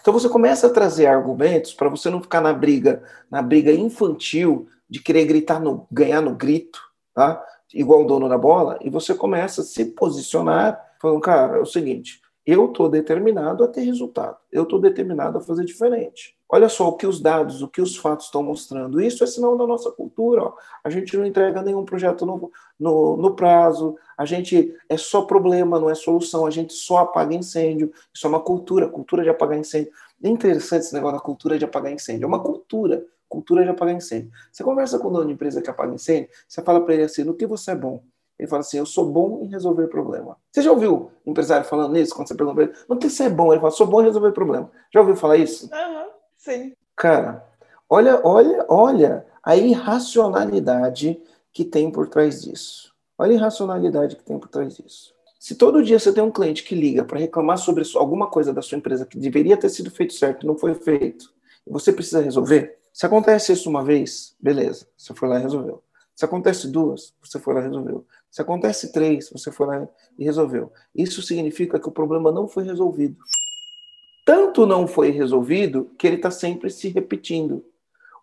[0.01, 4.69] Então você começa a trazer argumentos para você não ficar na briga, na briga infantil
[4.89, 6.81] de querer gritar no, ganhar no grito,
[7.15, 7.43] tá?
[7.75, 11.67] Igual o dono da bola, e você começa a se posicionar, falando, cara, é o
[11.67, 16.37] seguinte, eu estou determinado a ter resultado, eu estou determinado a fazer diferente.
[16.55, 19.01] Olha só o que os dados, o que os fatos estão mostrando.
[19.01, 20.43] Isso é sinal da nossa cultura.
[20.43, 20.53] Ó.
[20.85, 25.81] A gente não entrega nenhum projeto no, no, no, prazo, a gente é só problema,
[25.81, 27.91] não é solução, a gente só apaga incêndio.
[28.15, 29.91] Isso é uma cultura, cultura de apagar incêndio.
[30.23, 32.25] É interessante esse negócio da cultura de apagar incêndio.
[32.25, 34.31] É uma cultura cultura de apagar incêndio.
[34.53, 37.25] Você conversa com o dono de empresa que apaga incêndio, você fala para ele assim,
[37.25, 38.05] no que você é bom?
[38.39, 40.37] Ele fala assim, eu sou bom em resolver problema.
[40.51, 43.31] Você já ouviu empresário falando isso, quando você pergunta para ele, no que você é
[43.31, 43.53] bom?
[43.53, 44.71] Ele fala, sou bom em resolver problema.
[44.93, 45.71] Já ouviu falar isso?
[45.73, 46.07] Uhum,
[46.43, 46.75] sim.
[46.97, 47.47] Cara,
[47.89, 51.21] olha, olha, olha a irracionalidade
[51.53, 52.93] que tem por trás disso.
[53.19, 55.15] Olha a irracionalidade que tem por trás disso.
[55.39, 58.63] Se todo dia você tem um cliente que liga para reclamar sobre alguma coisa da
[58.63, 61.33] sua empresa que deveria ter sido feito certo e não foi feito,
[61.67, 65.83] e você precisa resolver, se acontece isso uma vez, beleza, você foi lá e resolveu.
[66.15, 68.07] Se acontece duas, você foi lá e resolveu.
[68.31, 70.73] Se acontece três, você foi lá e resolveu.
[70.95, 73.17] Isso significa que o problema não foi resolvido.
[74.25, 77.65] Tanto não foi resolvido que ele está sempre se repetindo.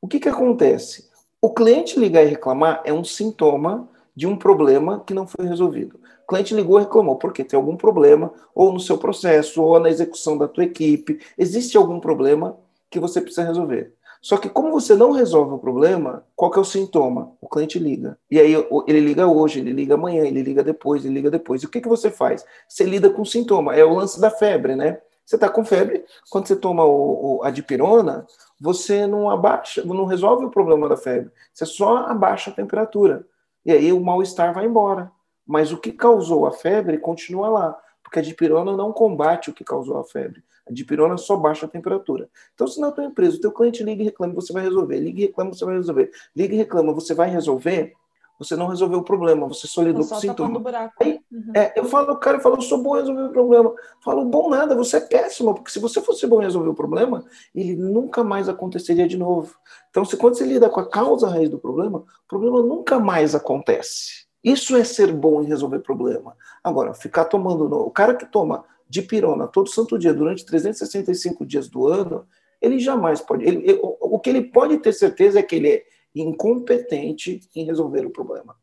[0.01, 1.09] O que, que acontece?
[1.41, 5.99] O cliente ligar e reclamar é um sintoma de um problema que não foi resolvido.
[6.23, 9.89] O cliente ligou e reclamou porque tem algum problema, ou no seu processo, ou na
[9.89, 12.57] execução da tua equipe, existe algum problema
[12.89, 13.93] que você precisa resolver.
[14.21, 17.31] Só que como você não resolve o problema, qual que é o sintoma?
[17.39, 18.17] O cliente liga.
[18.29, 18.53] E aí
[18.85, 21.63] ele liga hoje, ele liga amanhã, ele liga depois, ele liga depois.
[21.63, 22.45] E o que, que você faz?
[22.67, 23.75] Você lida com o sintoma.
[23.75, 24.99] É o lance da febre, né?
[25.29, 28.25] Você está com febre, quando você toma o, o, a dipirona,
[28.59, 31.31] você não abaixa, não resolve o problema da febre.
[31.53, 33.27] Você só abaixa a temperatura.
[33.63, 35.11] E aí o mal-estar vai embora.
[35.45, 39.63] Mas o que causou a febre continua lá, porque a dipirona não combate o que
[39.63, 40.43] causou a febre.
[40.67, 42.27] A dipirona só baixa a temperatura.
[42.55, 44.97] Então, se na tua empresa o teu cliente liga e reclama, você vai resolver.
[44.97, 46.09] Liga e reclama, você vai resolver.
[46.35, 47.93] Liga e reclama, você vai resolver.
[48.39, 50.63] Você não resolveu o problema, você só lidou com o sintoma.
[51.02, 51.52] Aí, uhum.
[51.54, 53.69] é, eu falo, o cara fala, eu sou bom em resolver o problema.
[53.69, 56.73] Eu falo, bom nada, você é péssimo, porque se você fosse bom em resolver o
[56.73, 59.54] problema, ele nunca mais aconteceria de novo.
[59.89, 63.36] Então, se quando você lida com a causa raiz do problema, o problema nunca mais
[63.36, 64.30] acontece.
[64.41, 66.34] Isso é ser bom em resolver problema.
[66.63, 67.65] Agora, ficar tomando.
[67.65, 72.25] O cara que toma de pirona todo santo dia, durante 365 dias do ano,
[72.62, 73.45] ele jamais pode.
[73.45, 75.84] Ele, o que ele pode ter certeza é que ele é
[76.21, 78.55] incompetente em resolver o problema.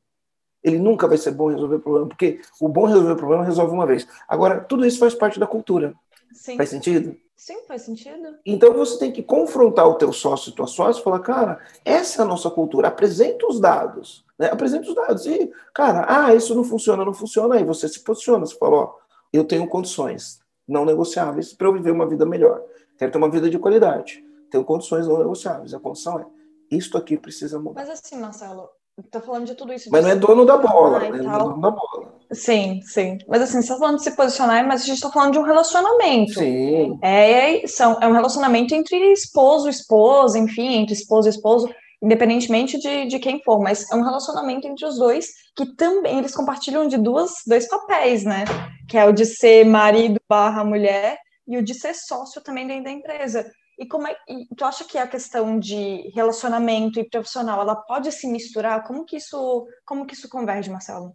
[0.62, 3.44] Ele nunca vai ser bom em resolver o problema, porque o bom resolver o problema
[3.44, 4.06] resolve uma vez.
[4.26, 5.94] Agora, tudo isso faz parte da cultura.
[6.32, 6.56] Sim.
[6.56, 7.16] Faz sentido?
[7.36, 8.36] Sim, faz sentido.
[8.44, 12.22] Então você tem que confrontar o teu sócio e tua sócia e falar, cara, essa
[12.22, 14.24] é a nossa cultura, apresenta os dados.
[14.38, 14.48] Né?
[14.50, 15.26] Apresenta os dados.
[15.26, 17.56] E, cara, ah, isso não funciona, não funciona.
[17.56, 18.94] Aí você se posiciona, você fala, ó,
[19.32, 22.62] eu tenho condições não negociáveis para eu viver uma vida melhor.
[22.98, 24.24] Quero ter uma vida de qualidade.
[24.50, 25.74] Tenho condições não negociáveis.
[25.74, 26.26] A condição é,
[26.70, 27.82] isto aqui precisa mudar.
[27.82, 28.68] Mas assim, Marcelo,
[29.10, 29.90] tô falando de tudo isso.
[29.90, 31.10] Mas não é dono da bola, né?
[31.10, 32.16] Não é dono da bola.
[32.32, 33.18] Sim, sim.
[33.28, 35.42] Mas assim, você tá falando de se posicionar, mas a gente tá falando de um
[35.42, 36.34] relacionamento.
[36.34, 36.98] Sim.
[37.02, 41.68] É, são, é um relacionamento entre esposo, esposa, enfim, entre esposo e esposo
[42.02, 46.34] independentemente de, de quem for, mas é um relacionamento entre os dois que também eles
[46.34, 48.44] compartilham de duas, dois papéis, né?
[48.88, 52.84] Que é o de ser marido barra mulher e o de ser sócio também dentro
[52.84, 53.50] da empresa.
[53.78, 58.10] E como é, e tu acha que a questão de relacionamento e profissional, ela pode
[58.10, 58.84] se misturar?
[58.84, 61.14] Como que isso, como que isso converge, Marcelo?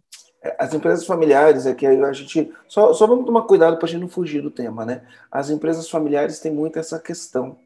[0.58, 2.52] As empresas familiares, é que a gente.
[2.68, 5.06] Só, só vamos tomar cuidado para a gente não fugir do tema, né?
[5.30, 7.56] As empresas familiares têm muito essa questão,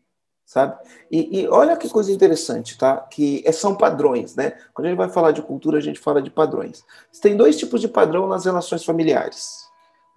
[0.45, 0.77] sabe?
[1.11, 2.97] E, e, olha que coisa interessante, tá?
[2.99, 4.59] Que é, são padrões, né?
[4.75, 6.85] Quando a gente vai falar de cultura, a gente fala de padrões.
[7.21, 9.67] Tem dois tipos de padrão nas relações familiares.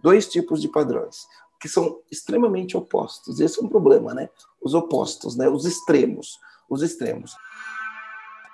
[0.01, 1.27] Dois tipos de padrões,
[1.59, 3.39] que são extremamente opostos.
[3.39, 4.29] Esse é um problema, né?
[4.61, 5.49] Os opostos, né?
[5.49, 6.39] Os extremos.
[6.69, 7.35] Os extremos.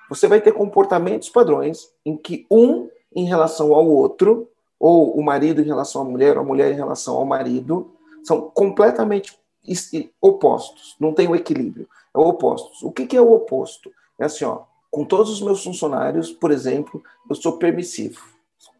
[0.09, 5.61] Você vai ter comportamentos padrões em que um em relação ao outro, ou o marido
[5.61, 7.91] em relação à mulher, ou a mulher em relação ao marido,
[8.23, 9.37] são completamente
[10.21, 12.83] opostos, não tem o um equilíbrio, é opostos.
[12.83, 13.91] O que, que é o oposto?
[14.19, 18.34] É assim, ó, com todos os meus funcionários, por exemplo, eu sou permissivo.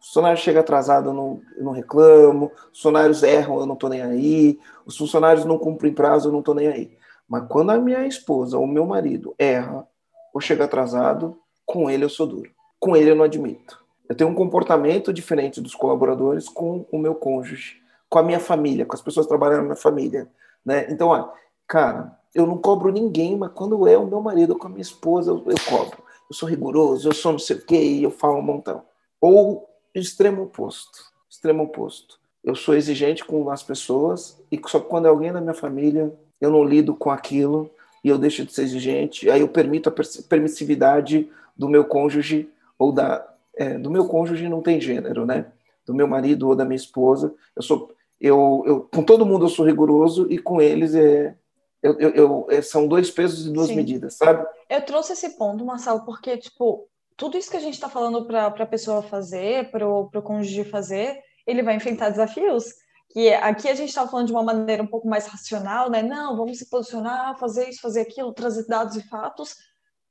[0.06, 4.02] Funcionário chega atrasado, eu não, eu não reclamo, os funcionários erram, eu não estou nem
[4.02, 6.96] aí, os funcionários não cumprem prazo, eu não estou nem aí.
[7.28, 9.84] Mas quando a minha esposa ou meu marido erra
[10.32, 12.48] ou chega atrasado, com ele eu sou duro.
[12.78, 13.84] Com ele eu não admito.
[14.08, 18.86] Eu tenho um comportamento diferente dos colaboradores com o meu cônjuge, com a minha família,
[18.86, 20.28] com as pessoas que trabalham na minha família.
[20.64, 20.86] Né?
[20.88, 21.28] Então, olha,
[21.66, 25.32] cara, eu não cobro ninguém, mas quando é o meu marido com a minha esposa,
[25.32, 25.98] eu, eu cobro.
[26.30, 28.84] Eu sou rigoroso, eu sou não sei o quê, e eu falo um montão.
[29.20, 29.68] Ou
[30.00, 31.04] extremo oposto.
[31.28, 32.18] Extremo oposto.
[32.42, 36.50] Eu sou exigente com as pessoas, e só quando é alguém da minha família, eu
[36.50, 37.70] não lido com aquilo,
[38.04, 39.94] e eu deixo de ser exigente, aí eu permito a
[40.28, 45.46] permissividade do meu cônjuge ou da, é, do meu cônjuge não tem gênero, né?
[45.84, 47.34] Do meu marido ou da minha esposa.
[47.56, 51.34] Eu sou, eu, eu com todo mundo eu sou rigoroso e com eles é,
[51.82, 53.76] eu, eu, eu é, são dois pesos e duas Sim.
[53.76, 54.46] medidas, sabe?
[54.68, 58.46] Eu trouxe esse ponto, Marcelo, porque tipo tudo isso que a gente está falando para
[58.46, 62.64] a pessoa fazer, para o cônjuge fazer, ele vai enfrentar desafios.
[63.10, 66.02] Que aqui a gente está falando de uma maneira um pouco mais racional, né?
[66.02, 69.54] Não, vamos se posicionar, fazer isso, fazer aquilo, trazer dados e fatos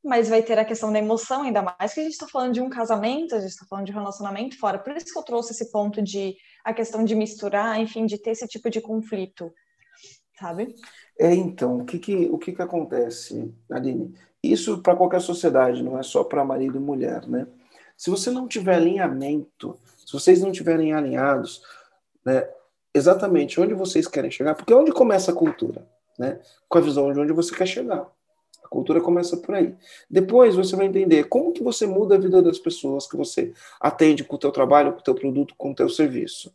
[0.06, 2.62] mas vai ter a questão da emoção, ainda mais que a gente está falando de
[2.62, 4.78] um casamento, a gente está falando de um relacionamento fora.
[4.78, 8.30] Por isso que eu trouxe esse ponto de a questão de misturar, enfim, de ter
[8.30, 9.52] esse tipo de conflito,
[10.40, 10.76] sabe?
[11.20, 14.14] É, então, o que que, o que, que acontece, Aline?
[14.52, 17.48] Isso para qualquer sociedade, não é só para marido e mulher, né?
[17.98, 21.62] Se você não tiver alinhamento, se vocês não estiverem alinhados,
[22.26, 22.48] né,
[22.94, 25.88] exatamente onde vocês querem chegar, porque é onde começa a cultura,
[26.20, 26.40] né?
[26.68, 28.06] Com a visão de onde você quer chegar.
[28.64, 29.76] A cultura começa por aí.
[30.10, 34.24] Depois você vai entender como que você muda a vida das pessoas que você atende
[34.24, 36.52] com o teu trabalho, com o teu produto, com o teu serviço.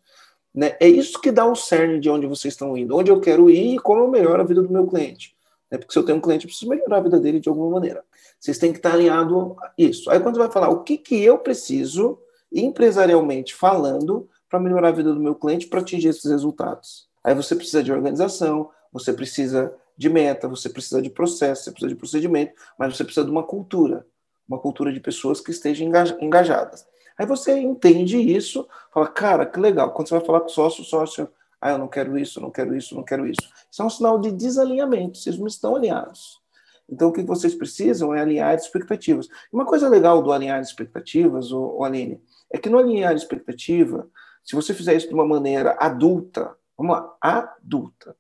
[0.53, 0.77] Né?
[0.81, 3.77] É isso que dá o cerne de onde vocês estão indo, onde eu quero ir
[3.77, 5.37] e como eu melhoro a vida do meu cliente.
[5.71, 5.79] Né?
[5.79, 8.03] Porque se eu tenho um cliente, eu preciso melhorar a vida dele de alguma maneira.
[8.39, 10.11] Vocês têm que estar alinhado a isso.
[10.11, 12.19] Aí quando você vai falar o que, que eu preciso,
[12.53, 17.09] empresarialmente falando, para melhorar a vida do meu cliente para atingir esses resultados.
[17.23, 21.91] Aí você precisa de organização, você precisa de meta, você precisa de processo, você precisa
[21.91, 24.05] de procedimento, mas você precisa de uma cultura,
[24.49, 25.87] uma cultura de pessoas que estejam
[26.21, 26.87] engajadas.
[27.17, 29.93] Aí você entende isso, fala, cara, que legal.
[29.93, 31.29] Quando você vai falar com o sócio, o sócio,
[31.61, 33.41] ah, eu não quero isso, não quero isso, não quero isso.
[33.71, 36.41] Isso é um sinal de desalinhamento, vocês não estão alinhados.
[36.89, 39.29] Então, o que vocês precisam é alinhar expectativas.
[39.53, 42.21] Uma coisa legal do alinhar expectativas, o Aline,
[42.51, 44.09] é que no alinhar expectativa,
[44.43, 48.17] se você fizer isso de uma maneira adulta, vamos lá, adulta,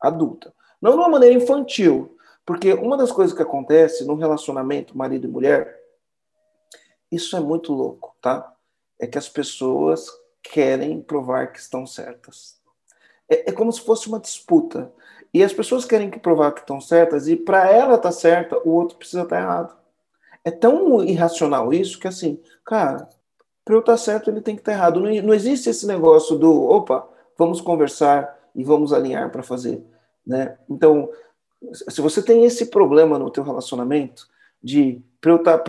[0.00, 5.26] adulta, não de uma maneira infantil, porque uma das coisas que acontece no relacionamento marido
[5.26, 5.80] e mulher,
[7.10, 8.54] isso é muito louco, tá?
[9.00, 10.06] É que as pessoas
[10.42, 12.61] querem provar que estão certas.
[13.32, 14.92] É, é como se fosse uma disputa.
[15.32, 18.58] E as pessoas querem que provar que estão certas, e para ela estar tá certa,
[18.58, 19.74] o outro precisa estar tá errado.
[20.44, 23.08] É tão irracional isso que, assim, cara,
[23.64, 25.00] para eu estar tá certo, ele tem que estar tá errado.
[25.00, 29.82] Não, não existe esse negócio do, opa, vamos conversar e vamos alinhar para fazer.
[30.26, 30.58] Né?
[30.68, 31.08] Então,
[31.72, 34.28] se você tem esse problema no teu relacionamento,
[34.62, 35.62] de para tá,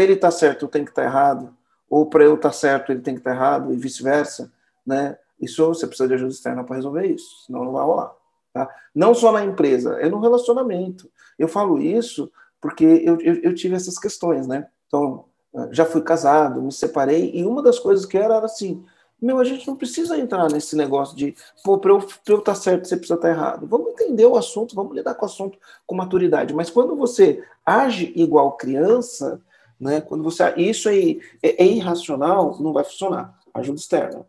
[0.00, 1.54] ele estar tá certo eu tenho que estar errado,
[1.88, 4.50] ou para eu estar certo ele tem que estar errado, e vice-versa,
[4.84, 5.16] né?
[5.40, 8.14] Isso você precisa de ajuda externa para resolver isso, senão não vai rolar.
[8.52, 8.68] Tá?
[8.94, 11.10] Não só na empresa, é no relacionamento.
[11.38, 14.68] Eu falo isso porque eu, eu, eu tive essas questões, né?
[14.86, 15.26] Então,
[15.70, 18.84] já fui casado, me separei, e uma das coisas que era, era assim,
[19.20, 22.86] meu, a gente não precisa entrar nesse negócio de, pô, para eu estar tá certo,
[22.86, 23.66] você precisa estar tá errado.
[23.66, 26.52] Vamos entender o assunto, vamos lidar com o assunto com maturidade.
[26.52, 29.40] Mas quando você age igual criança,
[29.80, 30.52] né, quando você.
[30.56, 33.38] Isso aí é, é irracional, não vai funcionar.
[33.54, 34.26] Ajuda externa.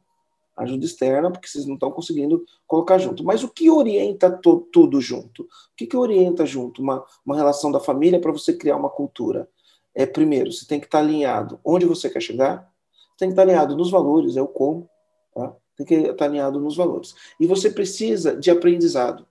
[0.55, 3.23] Ajuda externa, porque vocês não estão conseguindo colocar junto.
[3.23, 5.43] Mas o que orienta tudo junto?
[5.43, 9.49] O que, que orienta junto uma, uma relação da família para você criar uma cultura?
[9.93, 12.71] É, primeiro, você tem que estar tá alinhado onde você quer chegar,
[13.17, 14.89] tem que estar alinhado nos valores, é o como,
[15.33, 15.55] tá?
[15.75, 17.13] Tem que estar alinhado nos valores.
[17.39, 19.25] E você precisa de aprendizado.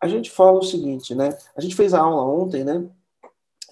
[0.00, 1.30] A gente fala o seguinte, né?
[1.56, 2.86] A gente fez a aula ontem, né?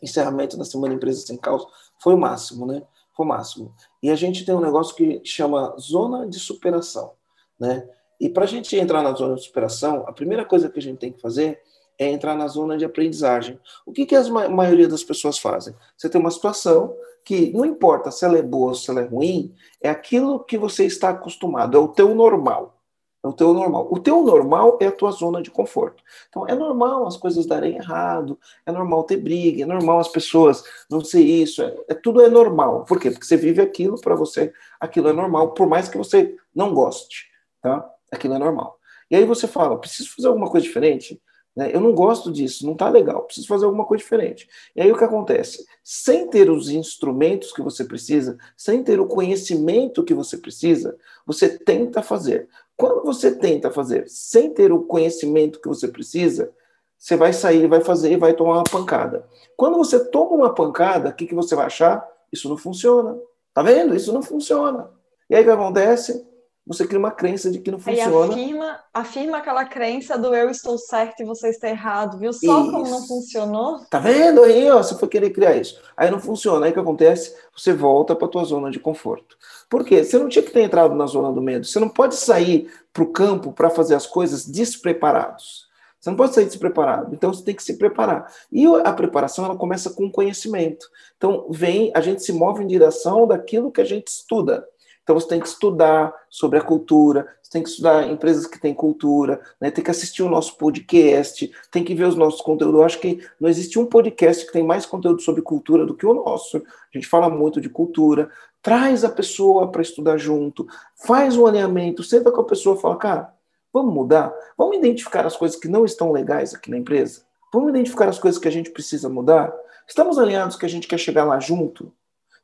[0.02, 1.66] Encerramento da Semana Empresa Sem Caos
[1.98, 2.82] foi o máximo, né?
[3.18, 3.74] O máximo.
[4.02, 7.12] E a gente tem um negócio que chama zona de superação,
[7.58, 7.88] né?
[8.20, 10.98] E para a gente entrar na zona de superação, a primeira coisa que a gente
[10.98, 11.60] tem que fazer
[11.98, 13.58] é entrar na zona de aprendizagem.
[13.84, 15.74] O que, que a maioria das pessoas fazem?
[15.96, 16.94] Você tem uma situação
[17.24, 20.58] que não importa se ela é boa ou se ela é ruim, é aquilo que
[20.58, 22.81] você está acostumado, é o teu normal.
[23.24, 23.86] É o teu normal.
[23.90, 26.02] O teu normal é a tua zona de conforto.
[26.28, 30.64] Então, é normal as coisas darem errado, é normal ter briga, é normal as pessoas
[30.90, 32.84] não ser isso, é, é tudo é normal.
[32.84, 33.10] Por quê?
[33.10, 37.28] Porque você vive aquilo, para você aquilo é normal, por mais que você não goste,
[37.60, 37.88] tá?
[38.10, 38.76] Aquilo é normal.
[39.08, 41.20] E aí você fala, preciso fazer alguma coisa diferente?
[41.54, 41.70] Né?
[41.72, 44.48] Eu não gosto disso, não está legal, preciso fazer alguma coisa diferente.
[44.74, 45.64] E aí o que acontece?
[45.84, 51.58] Sem ter os instrumentos que você precisa, sem ter o conhecimento que você precisa, você
[51.58, 52.48] tenta fazer.
[52.76, 56.52] Quando você tenta fazer sem ter o conhecimento que você precisa,
[56.98, 59.28] você vai sair, vai fazer e vai tomar uma pancada.
[59.56, 62.06] Quando você toma uma pancada, o que, que você vai achar?
[62.32, 63.18] Isso não funciona.
[63.52, 63.94] Tá vendo?
[63.94, 64.90] Isso não funciona.
[65.28, 66.26] E aí o que acontece?
[66.64, 68.34] Você cria uma crença de que não funciona.
[68.34, 72.32] Aí afirma, afirma aquela crença do eu estou certo e você está errado, viu?
[72.32, 72.70] Só isso.
[72.70, 73.80] como não funcionou.
[73.90, 74.80] Tá vendo aí, ó?
[74.80, 75.80] Você foi querer criar isso.
[75.96, 76.64] Aí não funciona.
[76.64, 77.34] Aí o que acontece?
[77.56, 79.36] Você volta para tua zona de conforto.
[79.68, 80.04] Por quê?
[80.04, 81.66] Você não tinha que ter entrado na zona do medo.
[81.66, 85.66] Você não pode sair para o campo para fazer as coisas despreparados.
[85.98, 87.12] Você não pode sair despreparado.
[87.12, 88.32] Então você tem que se preparar.
[88.52, 90.86] E a preparação ela começa com conhecimento.
[91.16, 94.64] Então vem, a gente se move em direção daquilo que a gente estuda.
[95.02, 98.72] Então você tem que estudar sobre a cultura, você tem que estudar empresas que têm
[98.72, 99.70] cultura, né?
[99.70, 102.78] tem que assistir o nosso podcast, tem que ver os nossos conteúdos.
[102.78, 106.06] Eu acho que não existe um podcast que tem mais conteúdo sobre cultura do que
[106.06, 106.58] o nosso.
[106.58, 106.62] A
[106.92, 108.30] gente fala muito de cultura.
[108.62, 110.66] Traz a pessoa para estudar junto,
[111.04, 113.34] faz um alinhamento, senta com a pessoa e fala, cara,
[113.72, 114.32] vamos mudar?
[114.56, 117.22] Vamos identificar as coisas que não estão legais aqui na empresa?
[117.52, 119.52] Vamos identificar as coisas que a gente precisa mudar?
[119.86, 121.92] Estamos alinhados que a gente quer chegar lá junto?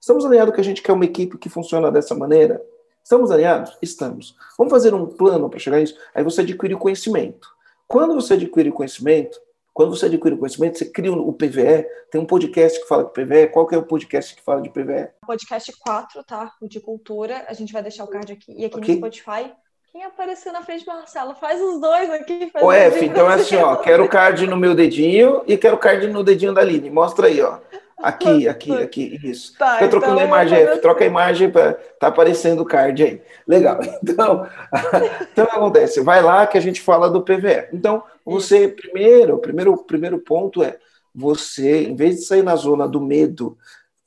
[0.01, 2.65] Estamos alinhados que a gente quer uma equipe que funciona dessa maneira?
[3.03, 3.77] Estamos alinhados?
[3.83, 4.37] Estamos.
[4.57, 5.99] Vamos fazer um plano para chegar nisso?
[6.15, 7.49] Aí você adquire o conhecimento.
[7.87, 9.41] Quando você adquire o conhecimento,
[9.75, 13.13] quando você adquire o conhecimento, você cria o PVE, tem um podcast que fala de
[13.13, 13.49] PVE.
[13.49, 15.09] Qual que é o podcast que fala de PVE?
[15.27, 16.53] Podcast 4, tá?
[16.61, 17.45] O de cultura.
[17.49, 18.53] A gente vai deixar o card aqui.
[18.57, 18.95] E aqui okay.
[18.95, 19.53] no Spotify,
[19.91, 21.35] quem apareceu na frente, Marcelo?
[21.35, 22.51] Faz os dois aqui.
[22.51, 23.75] Faz o F, então é assim, ó.
[23.77, 26.91] Quero o card no meu dedinho e quero o card no dedinho da Aline.
[26.91, 27.59] Mostra aí, ó.
[28.03, 29.57] Aqui, aqui, aqui, isso.
[29.59, 33.23] Tá, Fica trocando então, a imagem, troca a imagem para tá aparecendo o card aí.
[33.47, 33.79] Legal.
[34.03, 34.47] Então,
[35.33, 36.01] então o que acontece?
[36.01, 37.69] Vai lá que a gente fala do PVE.
[37.73, 40.79] Então, você primeiro, o primeiro, primeiro ponto é
[41.15, 43.59] você, em vez de sair na zona do medo,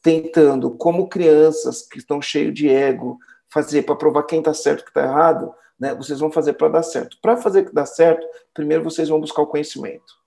[0.01, 4.87] tentando, como crianças que estão cheios de ego, fazer para provar quem está certo e
[4.87, 5.93] está errado, né?
[5.93, 7.17] Vocês vão fazer para dar certo.
[7.21, 10.20] Para fazer que dá certo, primeiro vocês vão buscar o conhecimento.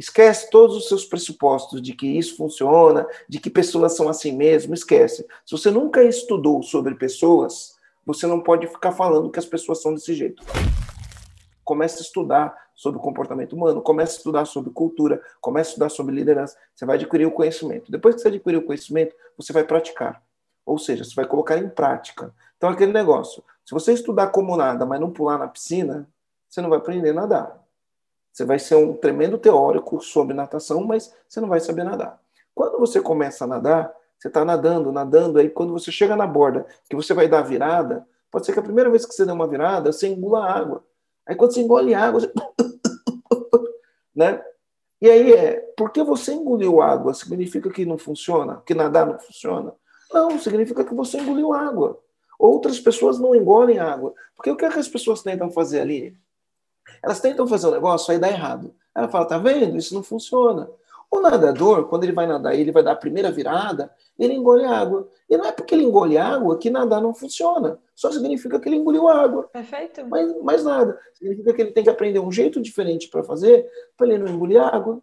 [0.00, 4.72] Esquece todos os seus pressupostos de que isso funciona, de que pessoas são assim mesmo,
[4.72, 5.26] esquece.
[5.44, 9.92] Se você nunca estudou sobre pessoas, você não pode ficar falando que as pessoas são
[9.92, 10.42] desse jeito.
[11.62, 15.90] Comece a estudar sobre o comportamento humano, comece a estudar sobre cultura, comece a estudar
[15.90, 17.92] sobre liderança, você vai adquirir o conhecimento.
[17.92, 20.22] Depois que você adquirir o conhecimento, você vai praticar.
[20.64, 22.34] Ou seja, você vai colocar em prática.
[22.56, 26.08] Então, aquele negócio, se você estudar como nada, mas não pular na piscina,
[26.48, 27.59] você não vai aprender a nadar.
[28.32, 32.20] Você vai ser um tremendo teórico sobre natação, mas você não vai saber nadar.
[32.54, 36.66] Quando você começa a nadar, você está nadando, nadando, aí quando você chega na borda,
[36.88, 39.32] que você vai dar a virada, pode ser que a primeira vez que você der
[39.32, 40.84] uma virada, você engula água.
[41.26, 42.32] Aí quando você engole água, você...
[44.14, 44.44] né?
[45.00, 48.62] E aí é, porque você engoliu água, significa que não funciona?
[48.66, 49.72] Que nadar não funciona?
[50.12, 51.98] Não, significa que você engoliu água.
[52.38, 54.12] Outras pessoas não engolem água.
[54.34, 56.16] Porque o que, é que as pessoas tentam fazer ali?
[57.02, 58.74] Elas tentam fazer um negócio, aí dá errado.
[58.94, 59.76] Ela fala, tá vendo?
[59.76, 60.68] Isso não funciona.
[61.10, 65.08] O nadador, quando ele vai nadar ele vai dar a primeira virada, ele engole água.
[65.28, 67.78] E não é porque ele engole água que nadar não funciona.
[67.96, 69.48] Só significa que ele engoliu água.
[69.52, 70.06] Perfeito.
[70.06, 70.96] Mas mais nada.
[71.14, 74.62] Significa que ele tem que aprender um jeito diferente para fazer, para ele não engolir
[74.62, 75.02] água.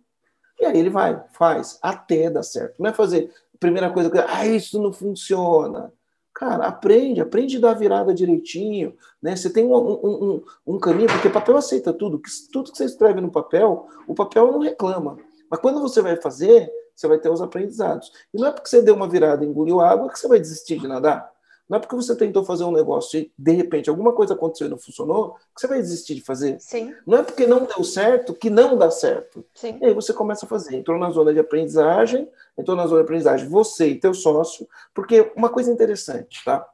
[0.59, 2.81] E aí ele vai, faz, até dar certo.
[2.81, 5.91] Não é fazer a primeira coisa que, ah, isso não funciona.
[6.37, 9.35] Cara, aprende, aprende a dar a virada direitinho, né?
[9.35, 10.43] Você tem um, um, um,
[10.75, 12.21] um caminho, porque papel aceita tudo.
[12.53, 15.17] Tudo que você escreve no papel, o papel não reclama.
[15.49, 18.11] Mas quando você vai fazer, você vai ter os aprendizados.
[18.31, 20.77] E não é porque você deu uma virada e engoliu água que você vai desistir
[20.77, 21.27] de nadar.
[21.67, 24.69] Não é porque você tentou fazer um negócio e, de repente, alguma coisa aconteceu e
[24.69, 26.59] não funcionou, que você vai desistir de fazer.
[26.61, 26.95] Sim.
[27.05, 29.45] Não é porque não deu certo que não dá certo.
[29.53, 29.77] Sim.
[29.81, 30.75] E aí você começa a fazer.
[30.75, 35.31] Entrou na zona de aprendizagem, entrou na zona de aprendizagem você e teu sócio, porque
[35.35, 36.65] uma coisa interessante, tá?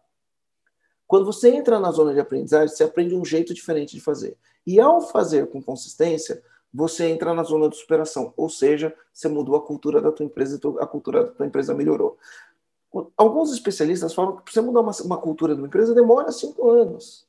[1.08, 4.38] Quando você entra na zona de aprendizagem, você aprende um jeito diferente de fazer.
[4.66, 6.42] E ao fazer com consistência,
[6.74, 10.60] você entra na zona de superação, ou seja, você mudou a cultura da tua empresa
[10.60, 12.18] e a cultura da tua empresa melhorou.
[13.18, 16.70] Alguns especialistas falam que para você mudar uma, uma cultura de uma empresa demora cinco
[16.70, 17.26] anos.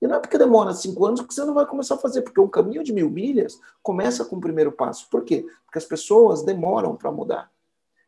[0.00, 2.40] E não é porque demora cinco anos que você não vai começar a fazer, porque
[2.40, 5.08] um caminho de mil milhas começa com o primeiro passo.
[5.10, 5.44] Por quê?
[5.64, 7.50] Porque as pessoas demoram para mudar.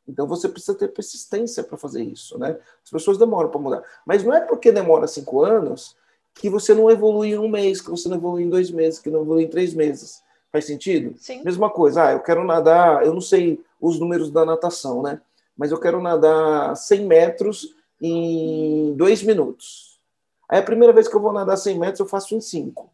[0.07, 2.59] Então você precisa ter persistência para fazer isso, né?
[2.85, 3.83] As pessoas demoram para mudar.
[4.07, 5.97] Mas não é porque demora cinco anos
[6.35, 9.11] que você não evolui em um mês, que você não evolui em dois meses, que
[9.11, 10.23] não evolui em três meses.
[10.53, 11.15] Faz sentido?
[11.19, 11.43] Sim.
[11.45, 15.21] Mesma coisa, ah, eu quero nadar, eu não sei os números da natação, né?
[15.61, 20.01] Mas eu quero nadar 100 metros em dois minutos.
[20.49, 22.91] Aí a primeira vez que eu vou nadar 100 metros, eu faço em cinco.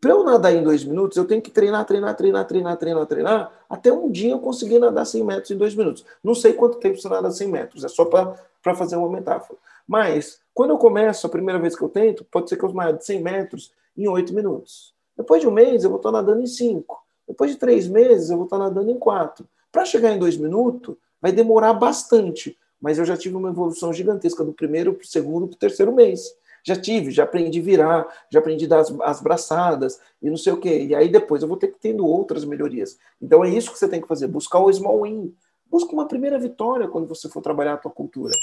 [0.00, 3.52] Para eu nadar em dois minutos, eu tenho que treinar, treinar, treinar, treinar, treinar, treinar,
[3.68, 6.04] até um dia eu conseguir nadar 100 metros em dois minutos.
[6.22, 9.58] Não sei quanto tempo você nada 100 metros, é só para fazer uma metáfora.
[9.84, 13.04] Mas, quando eu começo, a primeira vez que eu tento, pode ser que eu nade
[13.04, 14.94] 100 metros em oito minutos.
[15.16, 17.04] Depois de um mês, eu vou estar nadando em cinco.
[17.26, 19.44] Depois de três meses, eu vou estar nadando em quatro.
[19.72, 24.44] Para chegar em dois minutos, vai demorar bastante, mas eu já tive uma evolução gigantesca
[24.44, 26.34] do primeiro para o segundo para o terceiro mês.
[26.62, 30.58] Já tive, já aprendi virar, já aprendi dar as, as braçadas e não sei o
[30.58, 30.84] quê.
[30.84, 32.98] E aí depois eu vou ter que tendo outras melhorias.
[33.20, 35.34] Então é isso que você tem que fazer, buscar o small win.
[35.66, 38.34] Busca uma primeira vitória quando você for trabalhar a tua cultura.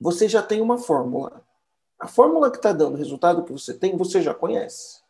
[0.00, 1.42] Você já tem uma fórmula.
[1.98, 5.02] A fórmula que está dando o resultado que você tem, você já conhece.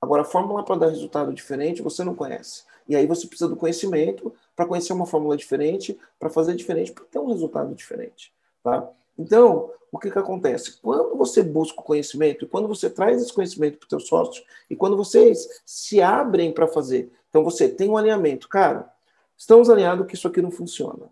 [0.00, 2.64] Agora, a fórmula para dar resultado diferente, você não conhece.
[2.88, 7.04] E aí você precisa do conhecimento para conhecer uma fórmula diferente, para fazer diferente, para
[7.04, 8.32] ter um resultado diferente.
[8.62, 8.88] Tá?
[9.18, 10.78] Então, o que, que acontece?
[10.80, 14.76] Quando você busca o conhecimento, quando você traz esse conhecimento para o teu sócio, e
[14.76, 18.92] quando vocês se abrem para fazer, então você tem um alinhamento, cara,
[19.36, 21.10] estamos alinhados que isso aqui não funciona,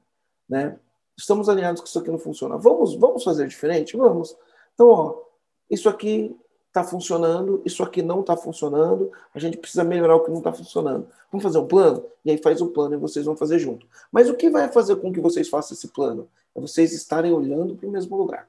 [0.49, 0.79] né?
[1.17, 2.57] Estamos alinhados que isso aqui não funciona.
[2.57, 3.97] Vamos, vamos fazer diferente?
[3.97, 4.37] Vamos.
[4.75, 5.23] Então, ó,
[5.71, 6.37] isso aqui
[6.75, 10.53] está funcionando, isso aqui não está funcionando, a gente precisa melhorar o que não está
[10.53, 11.07] funcionando.
[11.31, 12.05] Vamos fazer um plano?
[12.25, 13.87] E aí faz o plano e vocês vão fazer junto.
[14.11, 16.29] Mas o que vai fazer com que vocês façam esse plano?
[16.53, 18.49] É vocês estarem olhando para o mesmo lugar.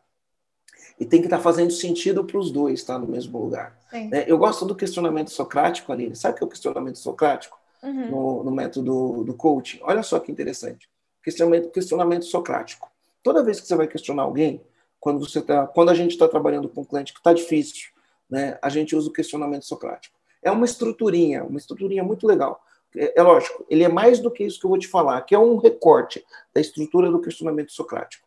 [0.99, 3.77] E tem que estar tá fazendo sentido para os dois estar no mesmo lugar.
[4.09, 4.25] Né?
[4.27, 6.15] Eu gosto do questionamento socrático, Aline.
[6.15, 7.59] Sabe o que é o questionamento socrático?
[7.83, 8.09] Uhum.
[8.09, 9.79] No, no, método do coaching.
[9.83, 10.89] Olha só que interessante.
[11.23, 12.89] Questionamento, questionamento socrático.
[13.21, 14.61] Toda vez que você vai questionar alguém,
[14.99, 17.89] quando, você tá, quando a gente está trabalhando com um cliente que está difícil,
[18.29, 20.15] né, a gente usa o questionamento socrático.
[20.41, 22.63] É uma estruturinha, uma estruturinha muito legal.
[22.95, 25.35] É, é, lógico, ele é mais do que isso que eu vou te falar, que
[25.35, 26.23] é um recorte
[26.53, 28.25] da estrutura do questionamento socrático.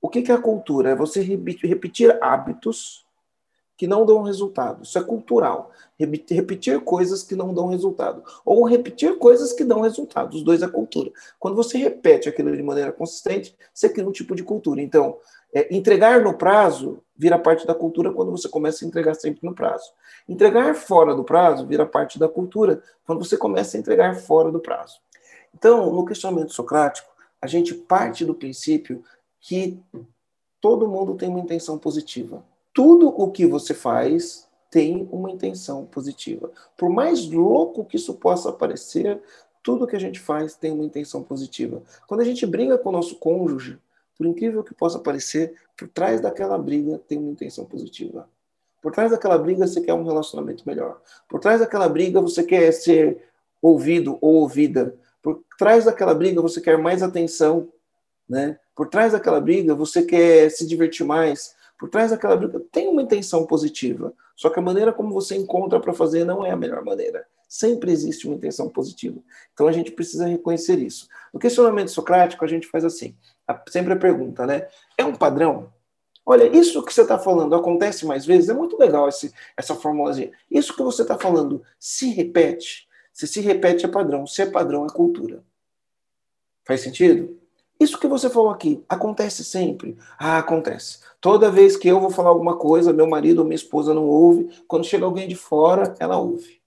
[0.00, 0.90] O que, é a cultura?
[0.90, 3.06] É você repetir hábitos
[3.76, 4.82] que não dão resultado.
[4.82, 5.70] Isso é cultural.
[5.98, 8.22] Repetir coisas que não dão resultado.
[8.44, 10.34] Ou repetir coisas que dão resultado.
[10.34, 11.10] Os dois é cultura.
[11.38, 14.80] Quando você repete aquilo de maneira consistente, você cria um tipo de cultura.
[14.80, 15.18] Então,
[15.52, 19.54] é, entregar no prazo vira parte da cultura quando você começa a entregar sempre no
[19.54, 19.92] prazo.
[20.28, 24.60] Entregar fora do prazo vira parte da cultura quando você começa a entregar fora do
[24.60, 25.00] prazo.
[25.54, 27.10] Então, no questionamento socrático,
[27.42, 29.02] a gente parte do princípio
[29.40, 29.78] que
[30.60, 32.44] todo mundo tem uma intenção positiva.
[32.72, 36.50] Tudo o que você faz tem uma intenção positiva.
[36.76, 39.20] Por mais louco que isso possa parecer,
[39.62, 41.82] tudo que a gente faz tem uma intenção positiva.
[42.06, 43.78] Quando a gente briga com o nosso cônjuge,
[44.20, 48.28] por incrível que possa parecer, por trás daquela briga tem uma intenção positiva.
[48.82, 51.00] Por trás daquela briga você quer um relacionamento melhor.
[51.26, 53.24] Por trás daquela briga você quer ser
[53.62, 54.94] ouvido ou ouvida.
[55.22, 57.72] Por trás daquela briga você quer mais atenção,
[58.28, 58.58] né?
[58.76, 61.54] Por trás daquela briga você quer se divertir mais.
[61.78, 64.12] Por trás daquela briga tem uma intenção positiva.
[64.36, 67.26] Só que a maneira como você encontra para fazer não é a melhor maneira.
[67.50, 69.18] Sempre existe uma intenção positiva.
[69.52, 71.08] Então a gente precisa reconhecer isso.
[71.34, 73.16] No questionamento socrático, a gente faz assim:
[73.68, 74.68] sempre a pergunta, né?
[74.96, 75.68] É um padrão?
[76.24, 78.50] Olha, isso que você está falando acontece mais vezes?
[78.50, 80.30] É muito legal esse, essa formulazinha.
[80.48, 82.88] Isso que você está falando se repete?
[83.12, 84.28] Se se repete é padrão.
[84.28, 85.42] Se é padrão é cultura.
[86.64, 87.36] Faz sentido?
[87.80, 89.98] Isso que você falou aqui acontece sempre?
[90.16, 91.00] Ah, acontece.
[91.20, 94.48] Toda vez que eu vou falar alguma coisa, meu marido ou minha esposa não ouve.
[94.68, 96.59] Quando chega alguém de fora, ela ouve.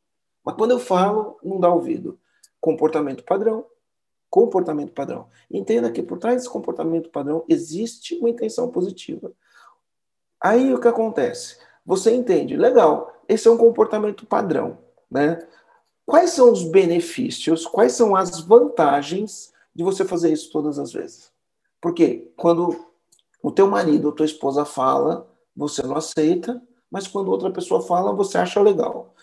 [0.43, 2.19] Mas quando eu falo, não dá ouvido.
[2.59, 3.65] Comportamento padrão,
[4.29, 5.27] comportamento padrão.
[5.49, 9.31] Entenda que por trás desse comportamento padrão existe uma intenção positiva.
[10.41, 11.57] Aí o que acontece?
[11.85, 14.79] Você entende, legal, esse é um comportamento padrão,
[15.09, 15.45] né?
[16.05, 21.31] Quais são os benefícios, quais são as vantagens de você fazer isso todas as vezes?
[21.79, 22.85] Porque quando
[23.41, 28.13] o teu marido ou tua esposa fala, você não aceita, mas quando outra pessoa fala,
[28.13, 29.13] você acha legal.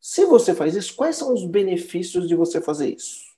[0.00, 3.30] Se você faz isso, quais são os benefícios de você fazer isso?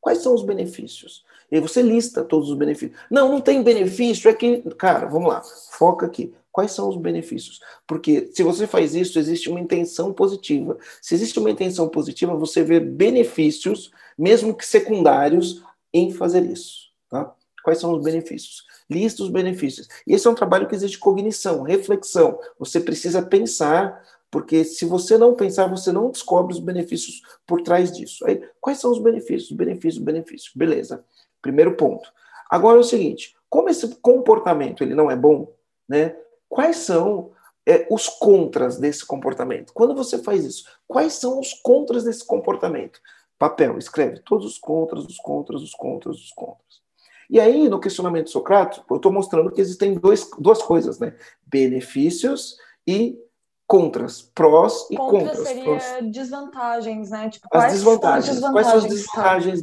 [0.00, 1.24] Quais são os benefícios?
[1.50, 2.98] E aí você lista todos os benefícios.
[3.10, 4.62] Não, não tem benefício, é que.
[4.76, 5.42] Cara, vamos lá,
[5.72, 6.32] foca aqui.
[6.50, 7.60] Quais são os benefícios?
[7.86, 10.78] Porque se você faz isso, existe uma intenção positiva.
[11.02, 15.62] Se existe uma intenção positiva, você vê benefícios, mesmo que secundários,
[15.92, 16.86] em fazer isso.
[17.10, 17.34] Tá?
[17.66, 18.64] quais são os benefícios.
[18.88, 19.88] Lista os benefícios.
[20.06, 22.38] E esse é um trabalho que exige cognição, reflexão.
[22.60, 24.00] Você precisa pensar,
[24.30, 28.26] porque se você não pensar, você não descobre os benefícios por trás disso.
[28.26, 29.52] Aí, quais são os benefícios?
[29.52, 30.52] Benefícios, benefícios.
[30.54, 31.04] Beleza.
[31.40, 32.12] Primeiro ponto.
[32.50, 35.52] Agora é o seguinte, como esse comportamento ele não é bom,
[35.88, 36.16] né?
[36.48, 37.32] Quais são
[37.66, 39.72] é, os contras desse comportamento?
[39.72, 43.00] Quando você faz isso, quais são os contras desse comportamento?
[43.38, 46.82] Papel, escreve todos os contras, os contras, os contras, os contras.
[47.28, 51.14] E aí, no questionamento socrático, eu estou mostrando que existem dois, duas coisas, né?
[51.44, 52.56] Benefícios
[52.86, 53.18] e
[53.66, 55.48] contras, prós e Contra contras.
[55.48, 55.84] seria prós.
[56.12, 57.28] desvantagens, né?
[57.30, 58.38] Tipo, As quais desvantagens.
[58.38, 59.02] São as Quais são as desvantagens?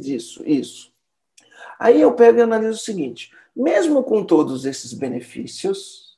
[0.00, 0.42] disso?
[0.46, 0.92] Isso.
[1.78, 6.16] Aí eu pego e analiso o seguinte: mesmo com todos esses benefícios,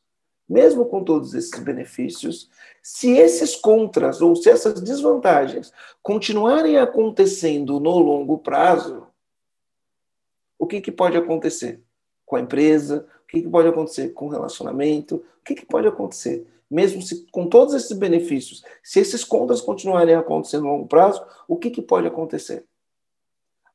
[0.49, 2.49] mesmo com todos esses benefícios,
[2.83, 5.73] se esses contras ou se essas desvantagens
[6.03, 9.07] continuarem acontecendo no longo prazo,
[10.59, 11.83] o que, que pode acontecer
[12.25, 13.07] com a empresa?
[13.25, 15.17] O que, que pode acontecer com o relacionamento?
[15.17, 16.47] O que, que pode acontecer?
[16.71, 21.57] Mesmo se, com todos esses benefícios, se esses contras continuarem acontecendo no longo prazo, o
[21.57, 22.67] que, que pode acontecer?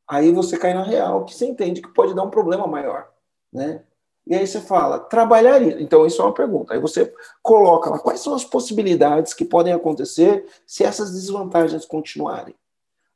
[0.08, 3.10] Aí você cai na real, que você entende que pode dar um problema maior,
[3.52, 3.84] né?
[4.28, 5.80] E aí você fala, trabalhar isso.
[5.80, 6.74] Então, isso é uma pergunta.
[6.74, 12.56] Aí você coloca lá, quais são as possibilidades que podem acontecer se essas desvantagens continuarem?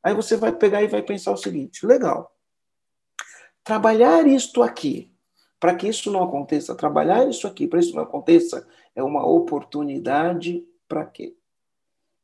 [0.02, 2.34] Aí você vai pegar e vai pensar o seguinte, legal.
[3.62, 5.10] Trabalhar isto aqui,
[5.58, 8.66] para que isso não aconteça, trabalhar isso aqui para isso não aconteça,
[8.96, 11.36] é uma oportunidade para quê?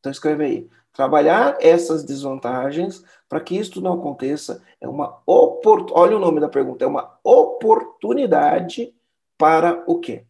[0.01, 0.71] Então escreve aí.
[0.93, 6.01] Trabalhar essas desvantagens para que isto não aconteça é uma oportunidade.
[6.01, 8.95] Olha o nome da pergunta, é uma oportunidade
[9.39, 10.25] para o quê?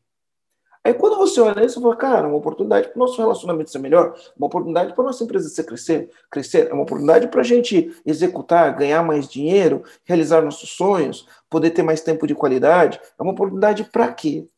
[0.85, 3.79] Aí quando você olha isso, você fala, cara, uma oportunidade para o nosso relacionamento ser
[3.79, 7.45] melhor, uma oportunidade para a nossa empresa ser crescer, crescer, é uma oportunidade para a
[7.45, 13.01] gente executar, ganhar mais dinheiro, realizar nossos sonhos, poder ter mais tempo de qualidade.
[13.17, 14.49] É uma oportunidade para quê?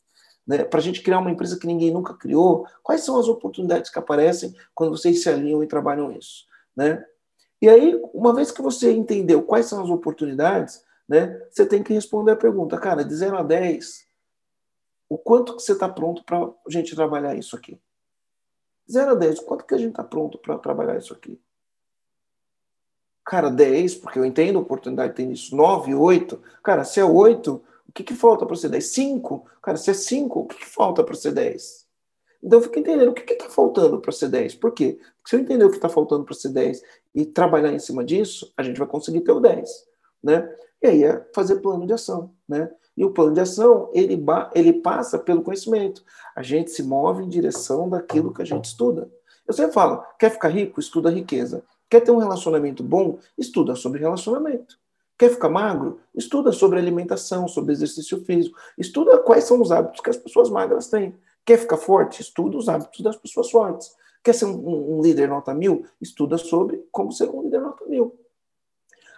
[0.47, 0.65] Né?
[0.65, 2.67] Para a gente criar uma empresa que ninguém nunca criou.
[2.83, 6.47] Quais são as oportunidades que aparecem quando vocês se alinham e trabalham isso?
[6.77, 7.05] Né?
[7.61, 11.95] E aí, uma vez que você entendeu quais são as oportunidades, né, você tem que
[11.95, 14.07] responder a pergunta, cara, de 0 a 10,
[15.09, 17.81] o quanto que você está pronto para a gente trabalhar isso aqui?
[18.91, 21.41] 0 a 10, o quanto que a gente está pronto para trabalhar isso aqui?
[23.25, 25.57] Cara, 10, porque eu entendo a oportunidade tem isso.
[25.57, 26.43] 9, 8.
[26.63, 27.63] Cara, se é 8, o
[27.95, 28.85] que, que falta para ser 10?
[28.85, 29.47] 5.
[29.63, 31.85] Cara, se é 5, o que, que falta para ser 10?
[32.43, 34.57] Então, fica entendendo o que está faltando para ser 10.
[34.57, 34.99] Por quê?
[35.17, 36.83] Porque se eu entender o que está faltando para ser 10
[37.15, 39.71] e trabalhar em cima disso, a gente vai conseguir ter o 10.
[40.23, 40.55] Né?
[40.83, 42.35] E aí é fazer plano de ação.
[42.47, 42.71] Né?
[42.97, 44.23] E o plano de ação, ele,
[44.55, 46.05] ele passa pelo conhecimento.
[46.37, 49.11] A gente se move em direção daquilo que a gente estuda.
[49.47, 50.81] Eu sempre falo, quer ficar rico?
[50.81, 51.65] Estuda riqueza.
[51.89, 53.19] Quer ter um relacionamento bom?
[53.39, 54.79] Estuda sobre relacionamento.
[55.17, 56.01] Quer ficar magro?
[56.15, 58.59] Estuda sobre alimentação, sobre exercício físico.
[58.77, 61.15] Estuda quais são os hábitos que as pessoas magras têm.
[61.45, 62.21] Quer ficar forte?
[62.21, 63.95] Estuda os hábitos das pessoas fortes.
[64.23, 65.87] Quer ser um, um líder nota mil?
[66.01, 68.19] Estuda sobre como ser um líder nota mil.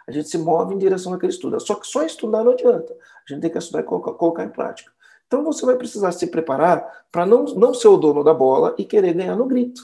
[0.07, 1.59] A gente se move em direção àquele estudo.
[1.61, 2.93] Só que só estudar não adianta.
[2.93, 4.93] A gente tem que estudar e colocar, colocar em prática.
[5.27, 8.85] Então você vai precisar se preparar para não, não ser o dono da bola e
[8.85, 9.81] querer ganhar no grito.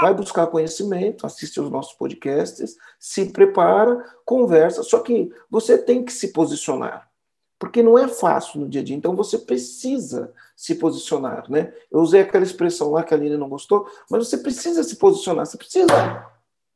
[0.00, 4.82] Vai buscar conhecimento, assiste os nossos podcasts, se prepara, conversa.
[4.82, 7.08] Só que você tem que se posicionar.
[7.58, 8.96] Porque não é fácil no dia a dia.
[8.96, 11.50] Então você precisa se posicionar.
[11.50, 11.72] Né?
[11.90, 15.44] Eu usei aquela expressão lá que a Aline não gostou, mas você precisa se posicionar.
[15.44, 16.26] Você precisa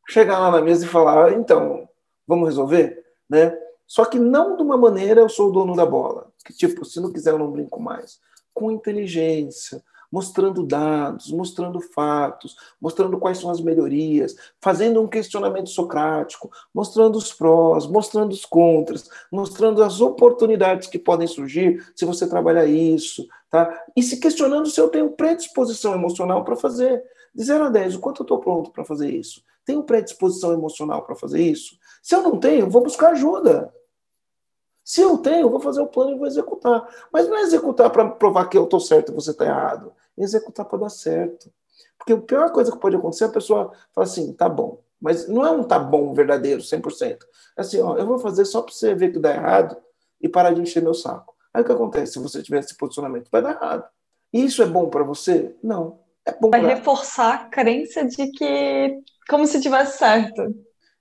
[0.08, 1.88] chegar lá na mesa e falar, ah, então,
[2.26, 3.04] vamos resolver?
[3.30, 3.56] Né?
[3.86, 6.32] Só que não de uma maneira eu sou o dono da bola.
[6.44, 8.20] Que tipo, se não quiser eu não brinco mais.
[8.52, 9.82] Com inteligência,
[10.12, 17.32] mostrando dados, mostrando fatos, mostrando quais são as melhorias, fazendo um questionamento socrático, mostrando os
[17.32, 23.84] prós, mostrando os contras, mostrando as oportunidades que podem surgir se você trabalhar isso, tá?
[23.96, 27.02] E se questionando se eu tenho predisposição emocional para fazer.
[27.34, 29.42] De 0 a 10, o quanto eu estou pronto para fazer isso?
[29.64, 31.78] Tenho predisposição emocional para fazer isso?
[32.02, 33.72] Se eu não tenho, vou buscar ajuda.
[34.84, 36.86] Se eu tenho, vou fazer o plano e vou executar.
[37.12, 39.92] Mas não é executar para provar que eu estou certo e você está errado.
[40.16, 41.50] Executar para dar certo.
[41.98, 44.80] Porque a pior coisa que pode acontecer é a pessoa falar assim, tá bom.
[45.00, 47.18] Mas não é um tá bom verdadeiro, 100%.
[47.56, 49.76] É assim, ó, eu vou fazer só para você ver que dá errado
[50.20, 51.34] e parar de encher meu saco.
[51.52, 53.28] Aí o que acontece se você tiver esse posicionamento?
[53.30, 53.84] Vai dar errado.
[54.32, 55.54] E isso é bom para você?
[55.62, 55.98] Não.
[56.24, 56.74] É bom Vai pra...
[56.74, 60.54] reforçar a crença de que como se tivesse certo.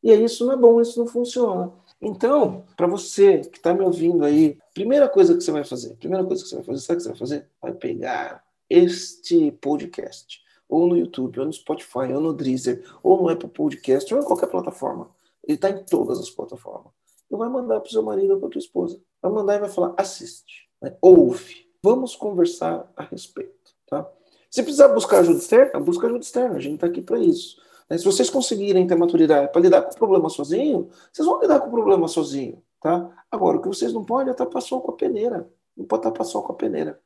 [0.04, 1.72] E aí isso não é bom, isso não funciona.
[2.02, 6.26] Então, para você que está me ouvindo aí, primeira coisa que você vai fazer, primeira
[6.26, 7.48] coisa que você vai fazer, sabe o que você vai fazer?
[7.62, 13.30] Vai pegar este podcast, ou no YouTube, ou no Spotify, ou no Deezer, ou no
[13.30, 15.10] Apple Podcast, ou em qualquer plataforma.
[15.44, 16.94] Ele está em todas as plataformas.
[17.30, 19.02] E vai mandar para o seu marido ou para tua esposa.
[19.22, 20.96] Vai mandar e vai falar: assiste, né?
[21.02, 23.74] ouve, vamos conversar a respeito.
[23.88, 24.10] Tá?
[24.50, 26.56] Se precisar buscar ajuda externa, busca ajuda externa.
[26.56, 27.58] A gente está aqui para isso.
[27.90, 27.98] Né?
[27.98, 31.68] Se vocês conseguirem ter maturidade para lidar com o problema sozinho, vocês vão lidar com
[31.68, 32.62] o problema sozinho.
[32.82, 33.10] Tá?
[33.30, 35.50] Agora, o que vocês não podem é tapar sol com a peneira.
[35.76, 37.00] Não pode tapar sol com a peneira.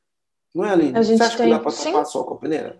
[0.56, 0.98] Não é, Aline?
[0.98, 2.78] A gente Você acha tem- que dá para tapar sol com a peneira?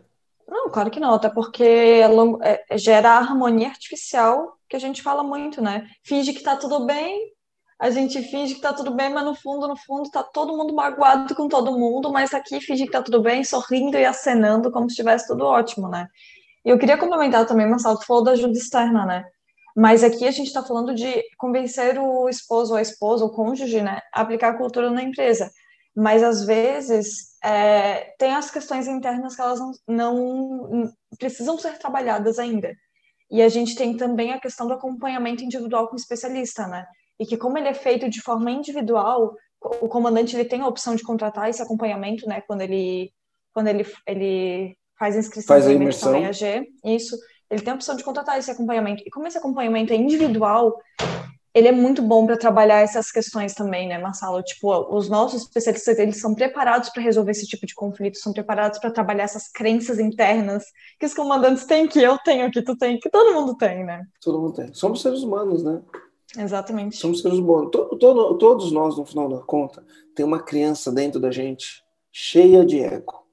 [0.48, 2.00] Não, claro que não, até porque é
[2.42, 5.86] é- é- gera a harmonia artificial que a gente fala muito, né?
[6.02, 7.32] Finge que tá tudo bem,
[7.78, 10.74] a gente finge que tá tudo bem, mas no fundo, no fundo, tá todo mundo
[10.74, 14.88] magoado com todo mundo, mas aqui finge que tá tudo bem, sorrindo e acenando como
[14.88, 16.06] se estivesse tudo ótimo, né?
[16.64, 19.24] E eu queria complementar também, Marcelo, tu falou da ajuda externa, né?
[19.76, 23.82] Mas aqui a gente está falando de convencer o esposo ou a esposa, o cônjuge,
[23.82, 25.50] né, a aplicar a cultura na empresa.
[25.96, 32.38] Mas às vezes é, tem as questões internas que elas não, não precisam ser trabalhadas
[32.38, 32.74] ainda.
[33.30, 36.86] E a gente tem também a questão do acompanhamento individual com especialista, né?
[37.18, 40.94] E que como ele é feito de forma individual, o comandante ele tem a opção
[40.94, 42.42] de contratar esse acompanhamento, né?
[42.42, 43.10] Quando ele
[43.56, 46.14] quando ele, ele faz a inscrição Faz a imersão.
[46.14, 47.16] EAG, isso,
[47.50, 49.02] ele tem a opção de contratar esse acompanhamento.
[49.06, 50.76] E como esse acompanhamento é individual,
[51.56, 54.42] ele é muito bom para trabalhar essas questões também, né, Marcelo?
[54.42, 58.78] Tipo, os nossos especialistas, eles são preparados para resolver esse tipo de conflito, são preparados
[58.78, 60.64] para trabalhar essas crenças internas
[61.00, 64.04] que os comandantes têm, que eu tenho, que tu tem, que todo mundo tem, né?
[64.20, 64.74] Todo mundo tem.
[64.74, 65.80] Somos seres humanos, né?
[66.36, 66.96] Exatamente.
[66.96, 67.70] Somos seres humanos.
[67.72, 69.82] Todo- todo- todos nós, no final da conta,
[70.14, 71.82] tem uma criança dentro da gente
[72.12, 73.24] cheia de ego.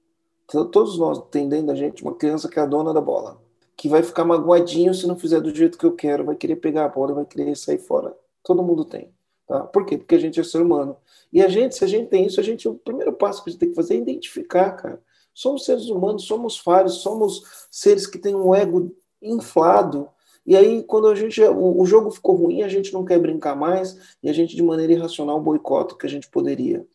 [0.47, 3.41] To- Todos nós tem dentro da gente uma criança que é a dona da bola,
[3.75, 6.85] que vai ficar magoadinho se não fizer do jeito que eu quero, vai querer pegar
[6.85, 8.15] a bola, vai querer sair fora.
[8.43, 9.11] Todo mundo tem.
[9.47, 9.61] Tá?
[9.61, 9.97] Por quê?
[9.97, 10.95] Porque a gente é ser humano.
[11.31, 13.51] E a gente, se a gente tem isso, a gente, o primeiro passo que a
[13.51, 15.01] gente tem que fazer é identificar, cara.
[15.33, 20.07] Somos seres humanos, somos falhos, somos seres que têm um ego inflado.
[20.45, 23.55] E aí, quando a gente, o, o jogo ficou ruim, a gente não quer brincar
[23.55, 26.85] mais e a gente, de maneira irracional, boicota o que a gente poderia.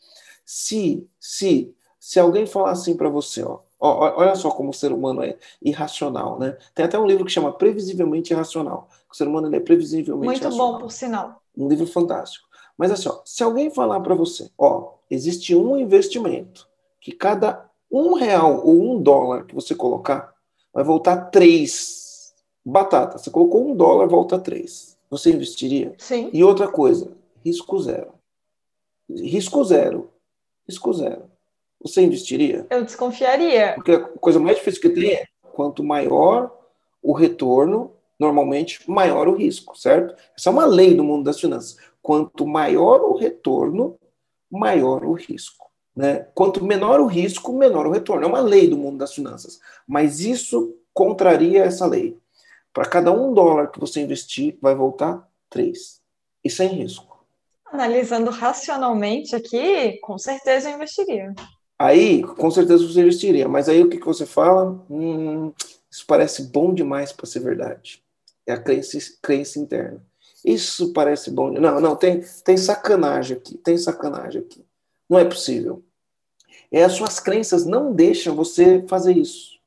[0.44, 5.22] Se, se, se alguém falar assim para você, ó, olha só como o ser humano
[5.22, 6.56] é irracional, né?
[6.74, 8.88] Tem até um livro que chama Previsivelmente Irracional.
[9.10, 11.42] O ser humano é previsivelmente Muito irracional bom, por sinal.
[11.56, 12.46] um livro fantástico.
[12.76, 16.68] Mas assim, ó, se alguém falar para você, ó, existe um investimento
[17.00, 20.32] que cada um real ou um dólar que você colocar
[20.72, 23.18] vai voltar três batata.
[23.18, 24.96] Você colocou um dólar, volta três.
[25.10, 25.94] Você investiria?
[25.98, 26.28] Sim.
[26.32, 28.12] E outra coisa, risco zero.
[29.08, 30.10] Risco zero.
[30.68, 31.27] Risco zero.
[31.80, 32.66] Você investiria?
[32.70, 33.74] Eu desconfiaria.
[33.74, 36.56] Porque a coisa mais difícil que tem é quanto maior
[37.02, 40.14] o retorno, normalmente maior o risco, certo?
[40.36, 41.76] Essa é uma lei do mundo das finanças.
[42.02, 43.98] Quanto maior o retorno,
[44.50, 45.68] maior o risco.
[45.94, 46.26] Né?
[46.34, 48.24] Quanto menor o risco, menor o retorno.
[48.24, 49.60] É uma lei do mundo das finanças.
[49.86, 52.16] Mas isso contraria essa lei.
[52.72, 56.00] Para cada um dólar que você investir, vai voltar três.
[56.44, 57.24] E sem risco.
[57.66, 61.34] Analisando racionalmente aqui, com certeza eu investiria.
[61.78, 63.48] Aí, com certeza você investiria.
[63.48, 64.84] Mas aí o que, que você fala?
[64.90, 65.52] Hum,
[65.90, 68.02] isso parece bom demais para ser verdade.
[68.46, 70.02] É a crença, crença interna.
[70.44, 71.52] Isso parece bom.
[71.52, 73.56] Não, não, tem, tem sacanagem aqui.
[73.58, 74.64] Tem sacanagem aqui.
[75.08, 75.82] Não é possível.
[76.70, 79.58] É, as suas crenças não deixam você fazer isso.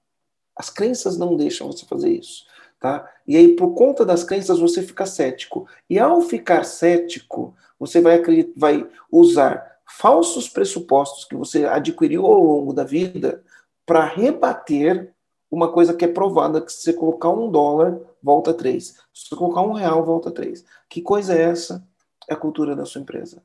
[0.55, 2.45] As crenças não deixam você fazer isso.
[2.79, 3.09] Tá?
[3.27, 5.67] E aí, por conta das crenças, você fica cético.
[5.89, 8.21] E ao ficar cético, você vai,
[8.55, 13.43] vai usar falsos pressupostos que você adquiriu ao longo da vida
[13.85, 15.13] para rebater
[15.49, 18.97] uma coisa que é provada, que se você colocar um dólar, volta três.
[19.13, 20.63] Se você colocar um real, volta três.
[20.89, 21.85] Que coisa é essa?
[22.27, 23.43] É a cultura da sua empresa.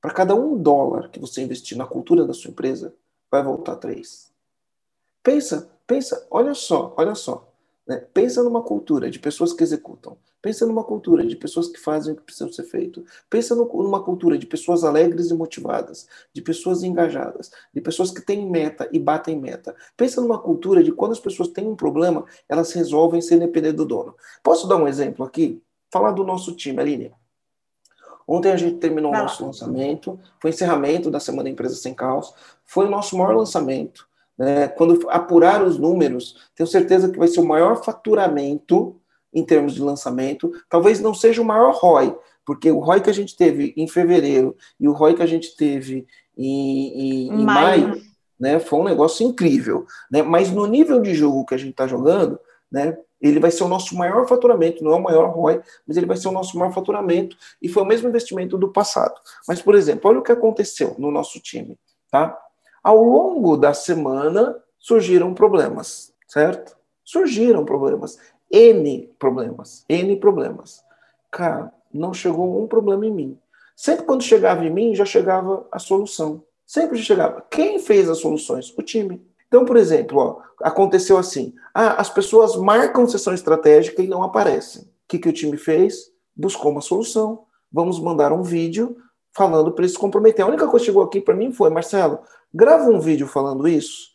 [0.00, 2.94] Para cada um dólar que você investir na cultura da sua empresa,
[3.30, 4.32] vai voltar três.
[5.22, 7.49] Pensa, pensa, olha só, olha só.
[7.90, 8.06] Né?
[8.14, 10.16] Pensa numa cultura de pessoas que executam.
[10.40, 13.04] Pensa numa cultura de pessoas que fazem o que precisa ser feito.
[13.28, 18.24] Pensa no, numa cultura de pessoas alegres e motivadas, de pessoas engajadas, de pessoas que
[18.24, 19.74] têm meta e batem meta.
[19.96, 23.84] Pensa numa cultura de quando as pessoas têm um problema, elas resolvem sem depender do
[23.84, 24.14] dono.
[24.40, 25.60] Posso dar um exemplo aqui?
[25.90, 27.12] Falar do nosso time, Aline.
[28.24, 32.32] Ontem a gente terminou o nosso lançamento, foi o encerramento da Semana Empresa Sem Caos,
[32.64, 34.08] foi o nosso maior lançamento.
[34.40, 34.68] Né?
[34.68, 38.96] Quando apurar os números, tenho certeza que vai ser o maior faturamento
[39.34, 40.50] em termos de lançamento.
[40.66, 42.16] Talvez não seja o maior ROI,
[42.46, 45.54] porque o ROI que a gente teve em fevereiro e o ROI que a gente
[45.54, 46.06] teve
[46.38, 48.00] em, em, em maio,
[48.40, 49.84] né, foi um negócio incrível.
[50.10, 50.22] Né?
[50.22, 52.40] Mas no nível de jogo que a gente está jogando,
[52.72, 56.06] né, ele vai ser o nosso maior faturamento, não é o maior ROI, mas ele
[56.06, 59.20] vai ser o nosso maior faturamento e foi o mesmo investimento do passado.
[59.46, 61.78] Mas, por exemplo, olha o que aconteceu no nosso time,
[62.10, 62.34] tá?
[62.82, 66.76] Ao longo da semana surgiram problemas, certo?
[67.04, 68.18] Surgiram problemas,
[68.50, 70.82] N problemas, N problemas.
[71.30, 73.38] Cara, não chegou um problema em mim.
[73.76, 76.42] Sempre quando chegava em mim, já chegava a solução.
[76.66, 77.44] Sempre chegava.
[77.50, 78.72] Quem fez as soluções?
[78.78, 79.20] O time.
[79.48, 84.82] Então, por exemplo, ó, aconteceu assim: ah, as pessoas marcam sessão estratégica e não aparecem.
[84.82, 86.12] O que, que o time fez?
[86.36, 87.44] Buscou uma solução.
[87.72, 88.96] Vamos mandar um vídeo
[89.32, 90.44] falando para eles se comprometer.
[90.44, 92.20] A única coisa que chegou aqui para mim foi: Marcelo,
[92.52, 94.10] grava um vídeo falando isso.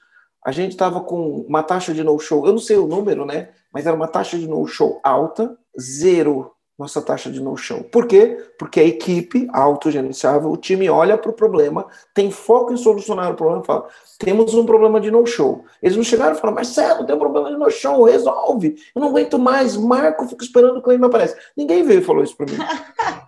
[0.45, 3.49] A gente estava com uma taxa de no-show, eu não sei o número, né?
[3.73, 7.83] Mas era uma taxa de no-show alta, zero nossa taxa de no-show.
[7.86, 8.38] Por quê?
[8.59, 13.36] Porque a equipe autogerenciável, o time olha para o problema, tem foco em solucionar o
[13.36, 13.88] problema e fala:
[14.19, 15.63] temos um problema de no-show.
[15.81, 18.75] Eles não chegaram e falaram, Marcelo, tem um problema de no-show, resolve.
[18.93, 21.38] Eu não aguento mais, Marco, fico esperando que o cliente apareça.
[21.55, 22.57] Ninguém veio e falou isso para mim.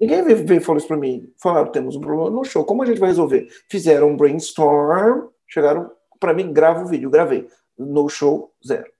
[0.00, 1.32] Ninguém veio e falou isso para mim.
[1.36, 3.48] Falaram, temos um problema no show, como a gente vai resolver?
[3.68, 5.90] Fizeram um brainstorm, chegaram
[6.20, 7.48] para mim, grava o vídeo, gravei.
[7.76, 8.90] No show, zero.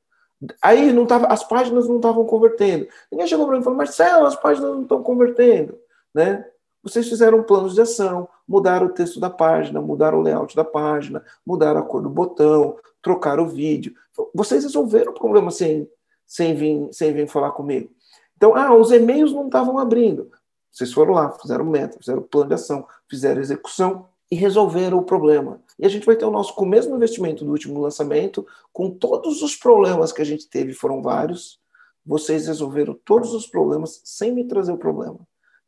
[0.63, 2.87] Aí não tava, as páginas não estavam convertendo.
[3.11, 5.77] Ninguém chegou para mim e falou, Marcelo, as páginas não estão convertendo.
[6.15, 6.45] Né?
[6.83, 11.25] Vocês fizeram planos de ação, mudaram o texto da página, mudaram o layout da página,
[11.45, 13.95] mudaram a cor do botão, trocaram o vídeo.
[14.35, 15.89] Vocês resolveram o problema sem,
[16.27, 17.91] sem, vir, sem vir falar comigo.
[18.37, 20.31] Então, ah, os e-mails não estavam abrindo.
[20.71, 25.61] Vocês foram lá, fizeram meta, fizeram plano de ação, fizeram execução e resolveram o problema.
[25.79, 28.91] E a gente vai ter o nosso, com o mesmo investimento do último lançamento, com
[28.91, 31.59] todos os problemas que a gente teve, foram vários,
[32.05, 35.19] vocês resolveram todos os problemas sem me trazer o problema.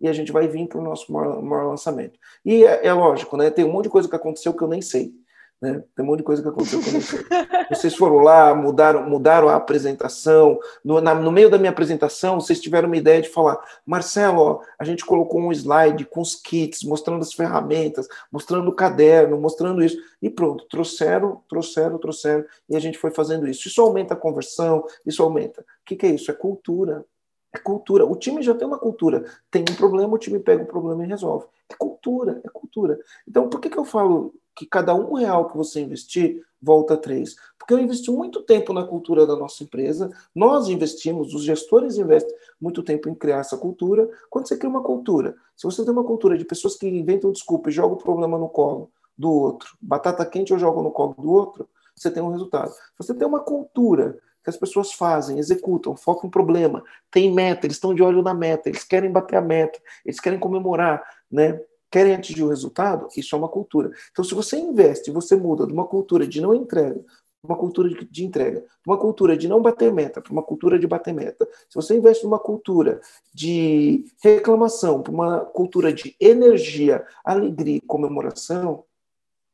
[0.00, 2.18] E a gente vai vir para o nosso maior, maior lançamento.
[2.44, 3.50] E é, é, lógico, né?
[3.50, 5.12] Tem um monte de coisa que aconteceu que eu nem sei.
[5.60, 5.84] Né?
[5.94, 7.24] Tem um monte de coisa que aconteceu com você.
[7.68, 10.58] Vocês foram lá, mudaram, mudaram a apresentação.
[10.82, 14.60] No, na, no, meio da minha apresentação, vocês tiveram uma ideia de falar: Marcelo, ó,
[14.78, 19.82] a gente colocou um slide com os kits, mostrando as ferramentas, mostrando o caderno, mostrando
[19.82, 19.98] isso.
[20.22, 22.44] E pronto, trouxeram, trouxeram, trouxeram.
[22.68, 23.68] E a gente foi fazendo isso.
[23.68, 25.60] Isso aumenta a conversão, isso aumenta.
[25.60, 26.30] O que, que é isso?
[26.30, 27.04] É cultura.
[27.52, 28.06] É cultura.
[28.06, 29.24] O time já tem uma cultura.
[29.50, 31.46] Tem um problema, o time pega o problema e resolve.
[31.68, 32.98] É cultura, é cultura.
[33.28, 37.36] Então, por que, que eu falo que cada um real que você investir volta três.
[37.58, 42.34] Porque eu investi muito tempo na cultura da nossa empresa, nós investimos, os gestores investem
[42.60, 44.08] muito tempo em criar essa cultura.
[44.28, 47.70] Quando você cria uma cultura, se você tem uma cultura de pessoas que inventam desculpa
[47.70, 51.30] e jogam o problema no colo do outro, batata quente eu jogo no colo do
[51.30, 52.70] outro, você tem um resultado.
[52.70, 54.18] Se você tem uma cultura
[54.50, 58.68] as pessoas fazem, executam, focam em problema, tem meta, eles estão de olho na meta,
[58.68, 61.60] eles querem bater a meta, eles querem comemorar, né?
[61.90, 63.90] querem atingir o resultado, isso é uma cultura.
[64.12, 67.04] Então, se você investe, você muda de uma cultura de não entrega,
[67.42, 71.12] uma cultura de entrega, uma cultura de não bater meta, para uma cultura de bater
[71.12, 71.48] meta.
[71.68, 73.00] Se você investe numa cultura
[73.34, 78.84] de reclamação, para uma cultura de energia, alegria e comemoração,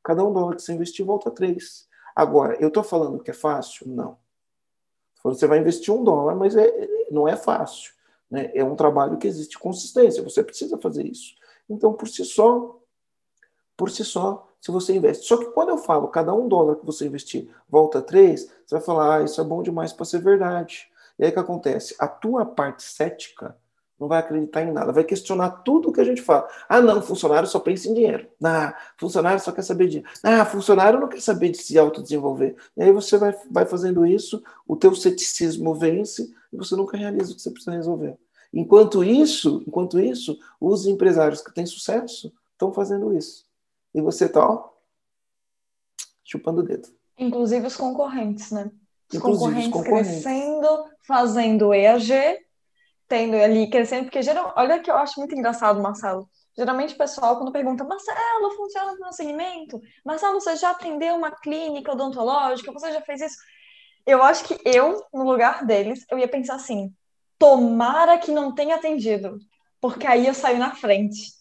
[0.02, 1.88] cada um dólar que você investir volta três.
[2.14, 3.88] Agora, eu estou falando que é fácil?
[3.88, 4.18] Não.
[5.34, 7.92] Você vai investir um dólar, mas é, não é fácil.
[8.30, 8.50] Né?
[8.54, 10.22] É um trabalho que existe consistência.
[10.22, 11.34] Você precisa fazer isso.
[11.68, 12.78] Então, por si só,
[13.76, 15.26] por si só, se você investe.
[15.26, 18.80] Só que quando eu falo cada um dólar que você investir volta três, você vai
[18.80, 20.88] falar, ah, isso é bom demais para ser verdade.
[21.18, 21.94] E aí o que acontece?
[21.98, 23.56] A tua parte cética
[23.98, 26.46] não vai acreditar em nada, vai questionar tudo o que a gente fala.
[26.68, 28.28] Ah, não, funcionário só pensa em dinheiro.
[28.44, 30.04] Ah, funcionário só quer saber de.
[30.22, 32.56] Ah, funcionário não quer saber de se autodesenvolver.
[32.76, 37.32] E aí você vai, vai fazendo isso, o teu ceticismo vence e você nunca realiza
[37.32, 38.16] o que você precisa resolver.
[38.52, 43.46] Enquanto isso, enquanto isso, os empresários que têm sucesso estão fazendo isso.
[43.94, 44.62] E você está
[46.24, 46.88] chupando o dedo.
[47.18, 48.70] Inclusive os concorrentes, né?
[49.12, 52.12] Os concorrentes, os concorrentes, crescendo, fazendo EAG,
[53.08, 56.28] tendo ali crescendo, porque geral, olha que eu acho muito engraçado, Marcelo.
[56.56, 59.80] Geralmente o pessoal, quando pergunta, Marcelo, funciona no meu segmento?
[60.04, 62.72] Marcelo, você já atendeu uma clínica odontológica?
[62.72, 63.36] Você já fez isso?
[64.06, 66.92] Eu acho que eu, no lugar deles, eu ia pensar assim:
[67.38, 69.38] tomara que não tenha atendido,
[69.80, 71.36] porque aí eu saio na frente.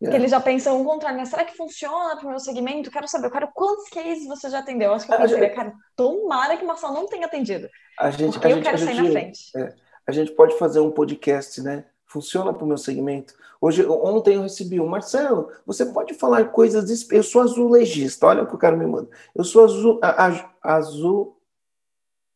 [0.00, 0.06] É.
[0.06, 2.90] Porque eles já pensam o contrário, mas será que funciona para o meu segmento?
[2.90, 4.94] Quero saber, eu quero quantos cases você já atendeu.
[4.94, 5.54] Acho que eu pensaria, gente...
[5.54, 7.68] cara, tomara que o Marcelo não tenha atendido.
[7.98, 9.40] A gente, porque a eu gente, quero sair gente, na frente.
[9.56, 9.74] É,
[10.06, 11.84] a gente pode fazer um podcast, né?
[12.06, 13.34] Funciona para o meu segmento.
[13.60, 15.50] Hoje, ontem eu recebi um Marcelo.
[15.66, 17.08] Você pode falar coisas.
[17.10, 18.26] Eu sou azulejista.
[18.26, 19.08] Olha o que o cara me manda.
[19.34, 20.00] Eu sou azul,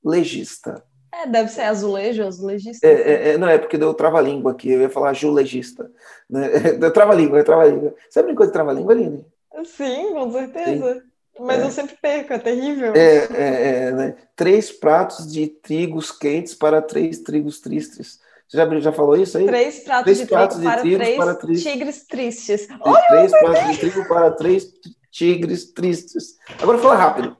[0.04, 0.84] azulejista.
[1.12, 2.86] É, deve ser azulejo, azulejista.
[2.86, 5.90] É, é, é, não, é porque deu trava-língua aqui, eu ia falar julejista.
[6.28, 6.48] Né?
[6.74, 7.94] Deu trava-língua, trava-língua.
[8.08, 9.24] Você brincou de trava-língua, Aline?
[9.64, 10.94] Sim, com certeza.
[10.94, 11.13] Sim.
[11.38, 11.64] Mas é.
[11.64, 12.94] eu sempre perco, é terrível.
[12.94, 14.16] É, é, é, né?
[14.36, 18.20] Três pratos de trigos quentes para três trigos tristes.
[18.48, 19.46] Você já, já falou isso aí?
[19.46, 22.66] Três pratos, três de, pratos trigo de trigo para, três para três tigres tristes.
[22.66, 24.72] Três, três pratos de trigo para três
[25.10, 26.36] tigres tristes.
[26.60, 27.36] Agora fala rápido.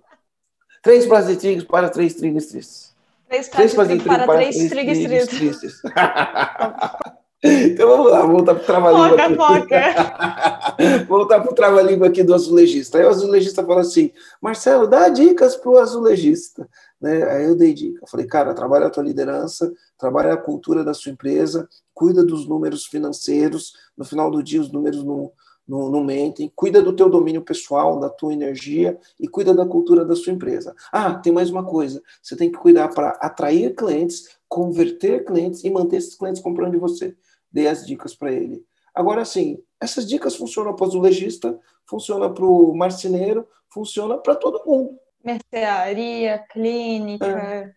[0.83, 2.95] Três pratos de trigos para três tigres tristes.
[3.29, 5.83] Três pratos de trigo para, três trigos tristes.
[7.47, 9.37] Então vamos lá, voltar para o trava-língua.
[9.37, 11.05] Foca, foca.
[11.07, 12.97] voltar para o trava-língua aqui do azulejista.
[12.97, 16.67] Aí o azulejista fala assim: Marcelo, dá dicas para o azulejista.
[16.99, 17.23] Né?
[17.25, 18.01] Aí eu dei dica.
[18.03, 22.49] Eu falei, cara, trabalha a tua liderança, trabalha a cultura da sua empresa, cuida dos
[22.49, 23.75] números financeiros.
[23.95, 25.31] No final do dia, os números não,
[25.69, 26.51] não, não mentem.
[26.57, 30.75] Cuida do teu domínio pessoal, da tua energia e cuida da cultura da sua empresa.
[30.91, 32.03] Ah, tem mais uma coisa.
[32.23, 36.79] Você tem que cuidar para atrair clientes, converter clientes e manter esses clientes comprando de
[36.79, 37.15] você
[37.55, 38.67] dei as dicas para ele.
[38.93, 44.67] Agora, sim, essas dicas funcionam para o azulejista, funciona para o marceneiro, funciona para todo
[44.67, 44.99] mundo.
[45.25, 47.73] Mercearia, clínica, é.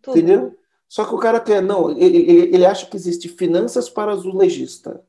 [0.00, 0.16] tudo.
[0.16, 0.56] Entendeu?
[0.88, 5.02] Só que o cara quer, não, ele, ele acha que existe finanças para azulejista.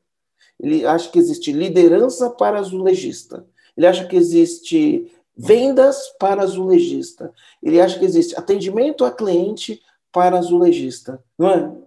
[0.58, 3.46] Ele acha que existe liderança para azulejista.
[3.76, 7.32] Ele acha que existe vendas para azulejista.
[7.62, 9.80] Ele acha que existe atendimento a cliente
[10.10, 11.22] para azulejista.
[11.38, 11.86] Não é?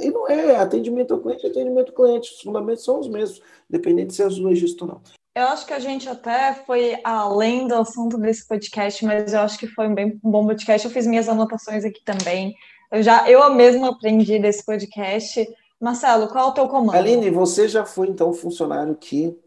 [0.00, 2.32] E não é atendimento ao cliente, atendimento ao cliente.
[2.32, 5.00] Os fundamentos são os mesmos, independente se é azulejista ou não.
[5.34, 9.58] Eu acho que a gente até foi além do assunto desse podcast, mas eu acho
[9.58, 10.86] que foi um, bem, um bom podcast.
[10.86, 12.56] Eu fiz minhas anotações aqui também.
[12.90, 15.46] Eu já eu mesma aprendi desse podcast.
[15.80, 16.96] Marcelo, qual é o teu comando?
[16.96, 19.38] Aline, você já foi então funcionário que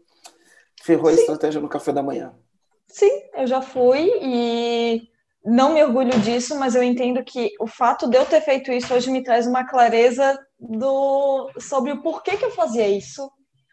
[0.82, 1.16] ferrou Sim.
[1.16, 2.32] a estratégia no café da manhã?
[2.86, 5.08] Sim, eu já fui e
[5.44, 8.94] não me orgulho disso, mas eu entendo que o fato de eu ter feito isso
[8.94, 13.30] hoje me traz uma clareza do sobre o porquê que eu fazia isso,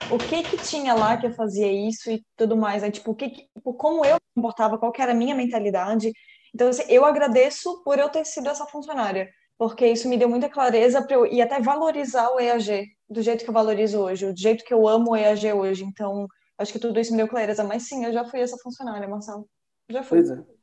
[0.10, 2.90] o que que tinha lá que eu fazia isso e tudo mais, né?
[2.90, 6.12] tipo, o que, tipo, como eu me comportava, qual era a minha mentalidade.
[6.54, 10.50] Então, assim, eu agradeço por eu ter sido essa funcionária, porque isso me deu muita
[10.50, 14.40] clareza para eu e até valorizar o EAG do jeito que eu valorizo hoje, do
[14.40, 15.84] jeito que eu amo o EAG hoje.
[15.84, 19.08] Então, acho que tudo isso me deu clareza, mas sim, eu já fui essa funcionária,
[19.08, 19.48] Marcelo.
[19.90, 20.20] Já fui.
[20.20, 20.59] Pois é.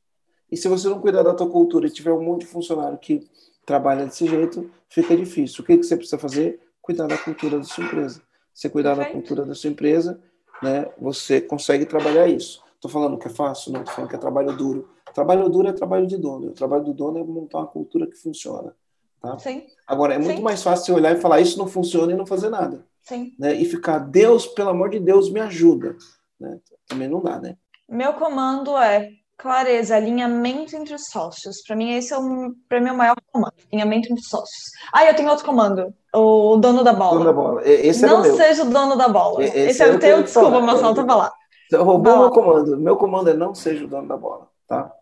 [0.51, 3.29] E se você não cuidar da tua cultura e tiver um monte de funcionário que
[3.65, 5.63] trabalha desse jeito, fica difícil.
[5.63, 6.61] O que, que você precisa fazer?
[6.81, 8.23] Cuidar da cultura da sua empresa.
[8.55, 10.21] Se cuidar da cultura da sua empresa,
[10.63, 12.63] né, você consegue trabalhar isso.
[12.75, 13.73] Estou falando que é fácil?
[13.73, 14.89] Não, estou falando que é trabalho duro.
[15.13, 16.49] Trabalho duro é trabalho de dono.
[16.49, 18.75] O trabalho do dono é montar uma cultura que funciona.
[19.21, 19.39] Tá?
[19.39, 19.67] Sim.
[19.87, 20.43] Agora, é muito Sim.
[20.43, 22.87] mais fácil você olhar e falar isso não funciona e não fazer nada.
[23.03, 23.35] Sim.
[23.39, 23.55] Né?
[23.55, 25.97] E ficar, Deus, pelo amor de Deus, me ajuda.
[26.39, 26.61] Né?
[26.87, 27.57] Também não dá, né?
[27.89, 31.63] Meu comando é clareza, alinhamento entre os sócios.
[31.67, 34.63] Para mim, esse é o, pra mim, é o maior comando, alinhamento entre os sócios.
[34.93, 37.19] Ah, eu tenho outro comando, o dono da bola.
[37.19, 37.63] Dono da bola.
[37.69, 39.45] Esse Não o seja o dono da bola.
[39.45, 41.33] Esse, esse é o teu, desculpa, Marcelo, tava lá.
[41.69, 42.77] Você roubou meu comando.
[42.79, 44.93] Meu comando é não seja o dono da bola, tá?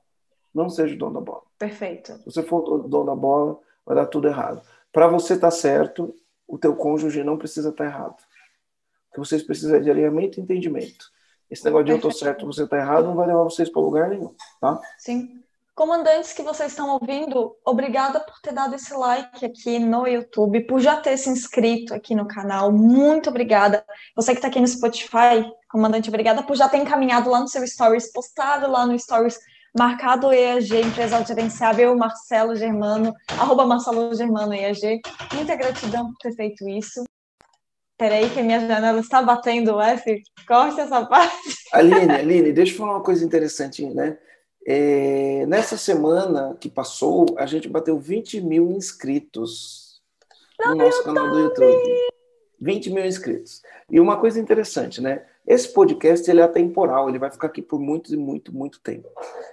[0.55, 1.43] Não seja o dono da bola.
[1.59, 2.17] Perfeito.
[2.19, 4.63] Se você for o dono da bola, vai dar tudo errado.
[4.93, 6.15] Para você estar tá certo,
[6.47, 8.17] o teu cônjuge não precisa estar tá errado.
[9.11, 11.14] O que vocês precisam é de alinhamento e entendimento.
[11.51, 14.09] Esse negócio de eu tô certo, você tá errado, não vai levar vocês para lugar
[14.09, 14.81] nenhum, tá?
[14.99, 15.41] Sim.
[15.75, 20.79] Comandantes que vocês estão ouvindo, obrigada por ter dado esse like aqui no YouTube, por
[20.79, 22.71] já ter se inscrito aqui no canal.
[22.71, 23.85] Muito obrigada.
[24.15, 27.67] Você que está aqui no Spotify, comandante, obrigada por já ter encaminhado lá no seu
[27.67, 29.37] Stories, postado lá no Stories,
[29.77, 35.01] marcado EAG, empresa gerenciável Marcelo Germano, arroba Marcelo Germano EAG.
[35.35, 37.03] Muita gratidão por ter feito isso.
[37.97, 40.23] Peraí, que a minha janela está batendo F.
[40.47, 41.57] Corte essa parte.
[41.73, 44.19] Aline, Aline, deixa eu falar uma coisa interessante, né?
[44.67, 50.03] É, nessa semana que passou, a gente bateu 20 mil inscritos
[50.65, 52.15] no nosso canal do YouTube.
[52.61, 53.63] 20 mil inscritos.
[53.91, 55.25] E uma coisa interessante, né?
[55.47, 59.09] Esse podcast ele é atemporal, ele vai ficar aqui por muito e muito, muito tempo.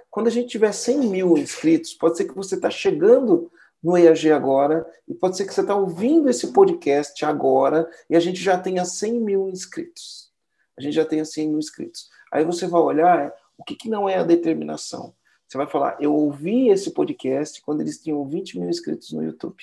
[0.10, 3.52] Quando a gente tiver 100 mil inscritos, pode ser que você está chegando
[3.84, 8.20] no EAG agora, e pode ser que você está ouvindo esse podcast agora e a
[8.20, 10.32] gente já tenha 100 mil inscritos.
[10.78, 12.10] A gente já tenha 100 mil inscritos.
[12.32, 15.14] Aí você vai olhar o que, que não é a determinação.
[15.48, 19.62] Você vai falar, eu ouvi esse podcast quando eles tinham 20 mil inscritos no YouTube.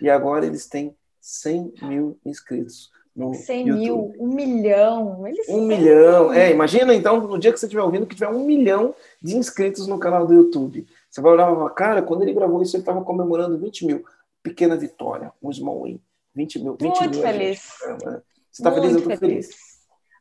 [0.00, 2.90] E agora eles têm 100 mil inscritos.
[3.14, 3.80] No 100 YouTube.
[3.80, 5.26] mil, um milhão.
[5.26, 6.32] Eles um milhão.
[6.32, 9.86] É, imagina então no dia que você estiver ouvindo que tiver um milhão de inscritos
[9.86, 10.86] no canal do YouTube.
[11.10, 14.04] Você vai olhar e falar, cara, quando ele gravou isso, ele estava comemorando 20 mil.
[14.42, 16.00] Pequena vitória, um small win.
[16.34, 16.76] 20 mil.
[16.80, 17.62] 20 muito mil feliz.
[17.86, 18.00] Gente?
[18.04, 18.92] Você está feliz?
[18.92, 19.48] Eu estou feliz.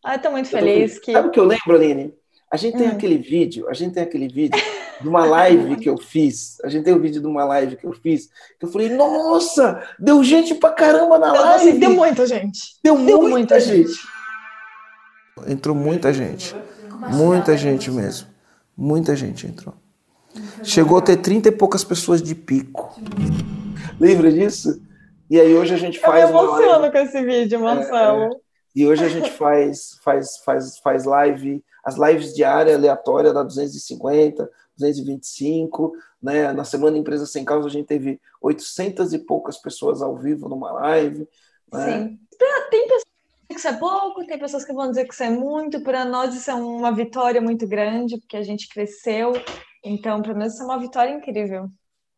[0.03, 0.73] Ah, eu estou muito eu feliz.
[0.73, 0.99] feliz.
[0.99, 1.13] Que...
[1.13, 2.13] Sabe o que eu lembro, Aline?
[2.51, 2.91] A gente tem hum.
[2.91, 4.61] aquele vídeo, a gente tem aquele vídeo
[5.01, 6.57] de uma live que eu fiz.
[6.63, 8.29] A gente tem o um vídeo de uma live que eu fiz.
[8.57, 11.69] Que eu falei, nossa, deu gente pra caramba na live.
[11.69, 12.77] Assim, deu muita gente.
[12.83, 13.89] Deu, deu muita, muita gente.
[13.89, 13.99] gente.
[15.47, 16.55] Entrou muita gente.
[17.11, 18.27] Muita gente mesmo.
[18.75, 19.75] Muita gente entrou.
[20.63, 22.99] Chegou a ter 30 e poucas pessoas de pico.
[23.99, 24.81] Lembra disso?
[25.29, 26.29] E aí hoje a gente faz.
[26.29, 28.23] Eu me emociono com esse vídeo, Marcelo.
[28.23, 28.29] É, é.
[28.75, 34.49] E hoje a gente faz, faz, faz, faz live, as lives diárias aleatórias da 250,
[34.77, 36.53] 225, né?
[36.53, 40.71] Na semana Empresa Sem Causa a gente teve 800 e poucas pessoas ao vivo numa
[40.71, 41.27] live.
[41.73, 42.15] Né?
[42.69, 43.03] tem pessoas
[43.49, 45.81] que isso é pouco, tem pessoas que vão dizer que isso é muito.
[45.81, 49.33] Para nós, isso é uma vitória muito grande, porque a gente cresceu.
[49.83, 51.69] Então, para nós, isso é uma vitória incrível.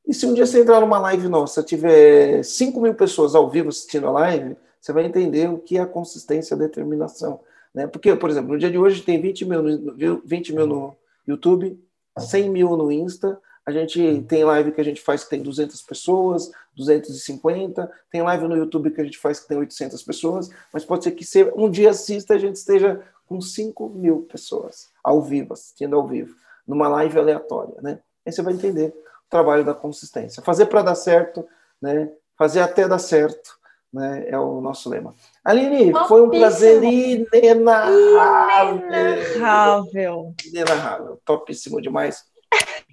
[0.07, 3.69] E se um dia você entrar numa live nossa, tiver 5 mil pessoas ao vivo
[3.69, 7.39] assistindo a live, você vai entender o que é a consistência e a determinação.
[7.73, 7.85] Né?
[7.85, 10.95] Porque, por exemplo, no dia de hoje tem 20 mil no, 20 mil no
[11.27, 11.79] YouTube,
[12.17, 15.79] 100 mil no Insta, a gente tem live que a gente faz que tem 200
[15.83, 20.83] pessoas, 250, tem live no YouTube que a gente faz que tem 800 pessoas, mas
[20.83, 21.23] pode ser que
[21.55, 26.35] um dia assista a gente esteja com 5 mil pessoas ao vivo, assistindo ao vivo,
[26.69, 27.99] numa live aleatória, né?
[28.23, 30.43] Aí você vai entender o trabalho da consistência.
[30.43, 31.43] Fazer para dar certo,
[31.81, 32.11] né?
[32.37, 33.57] Fazer até dar certo,
[33.91, 34.25] né?
[34.27, 35.15] É o nosso lema.
[35.43, 38.75] Aline, foi um prazer inenarrável.
[38.85, 40.35] Inenarrável.
[40.45, 41.19] Inenarrável.
[41.25, 42.23] Topíssimo demais.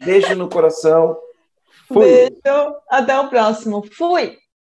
[0.02, 1.18] Beijo no coração.
[1.86, 2.02] Fui.
[2.04, 2.74] Beijo.
[2.88, 3.84] Até o próximo.
[3.92, 4.38] Fui.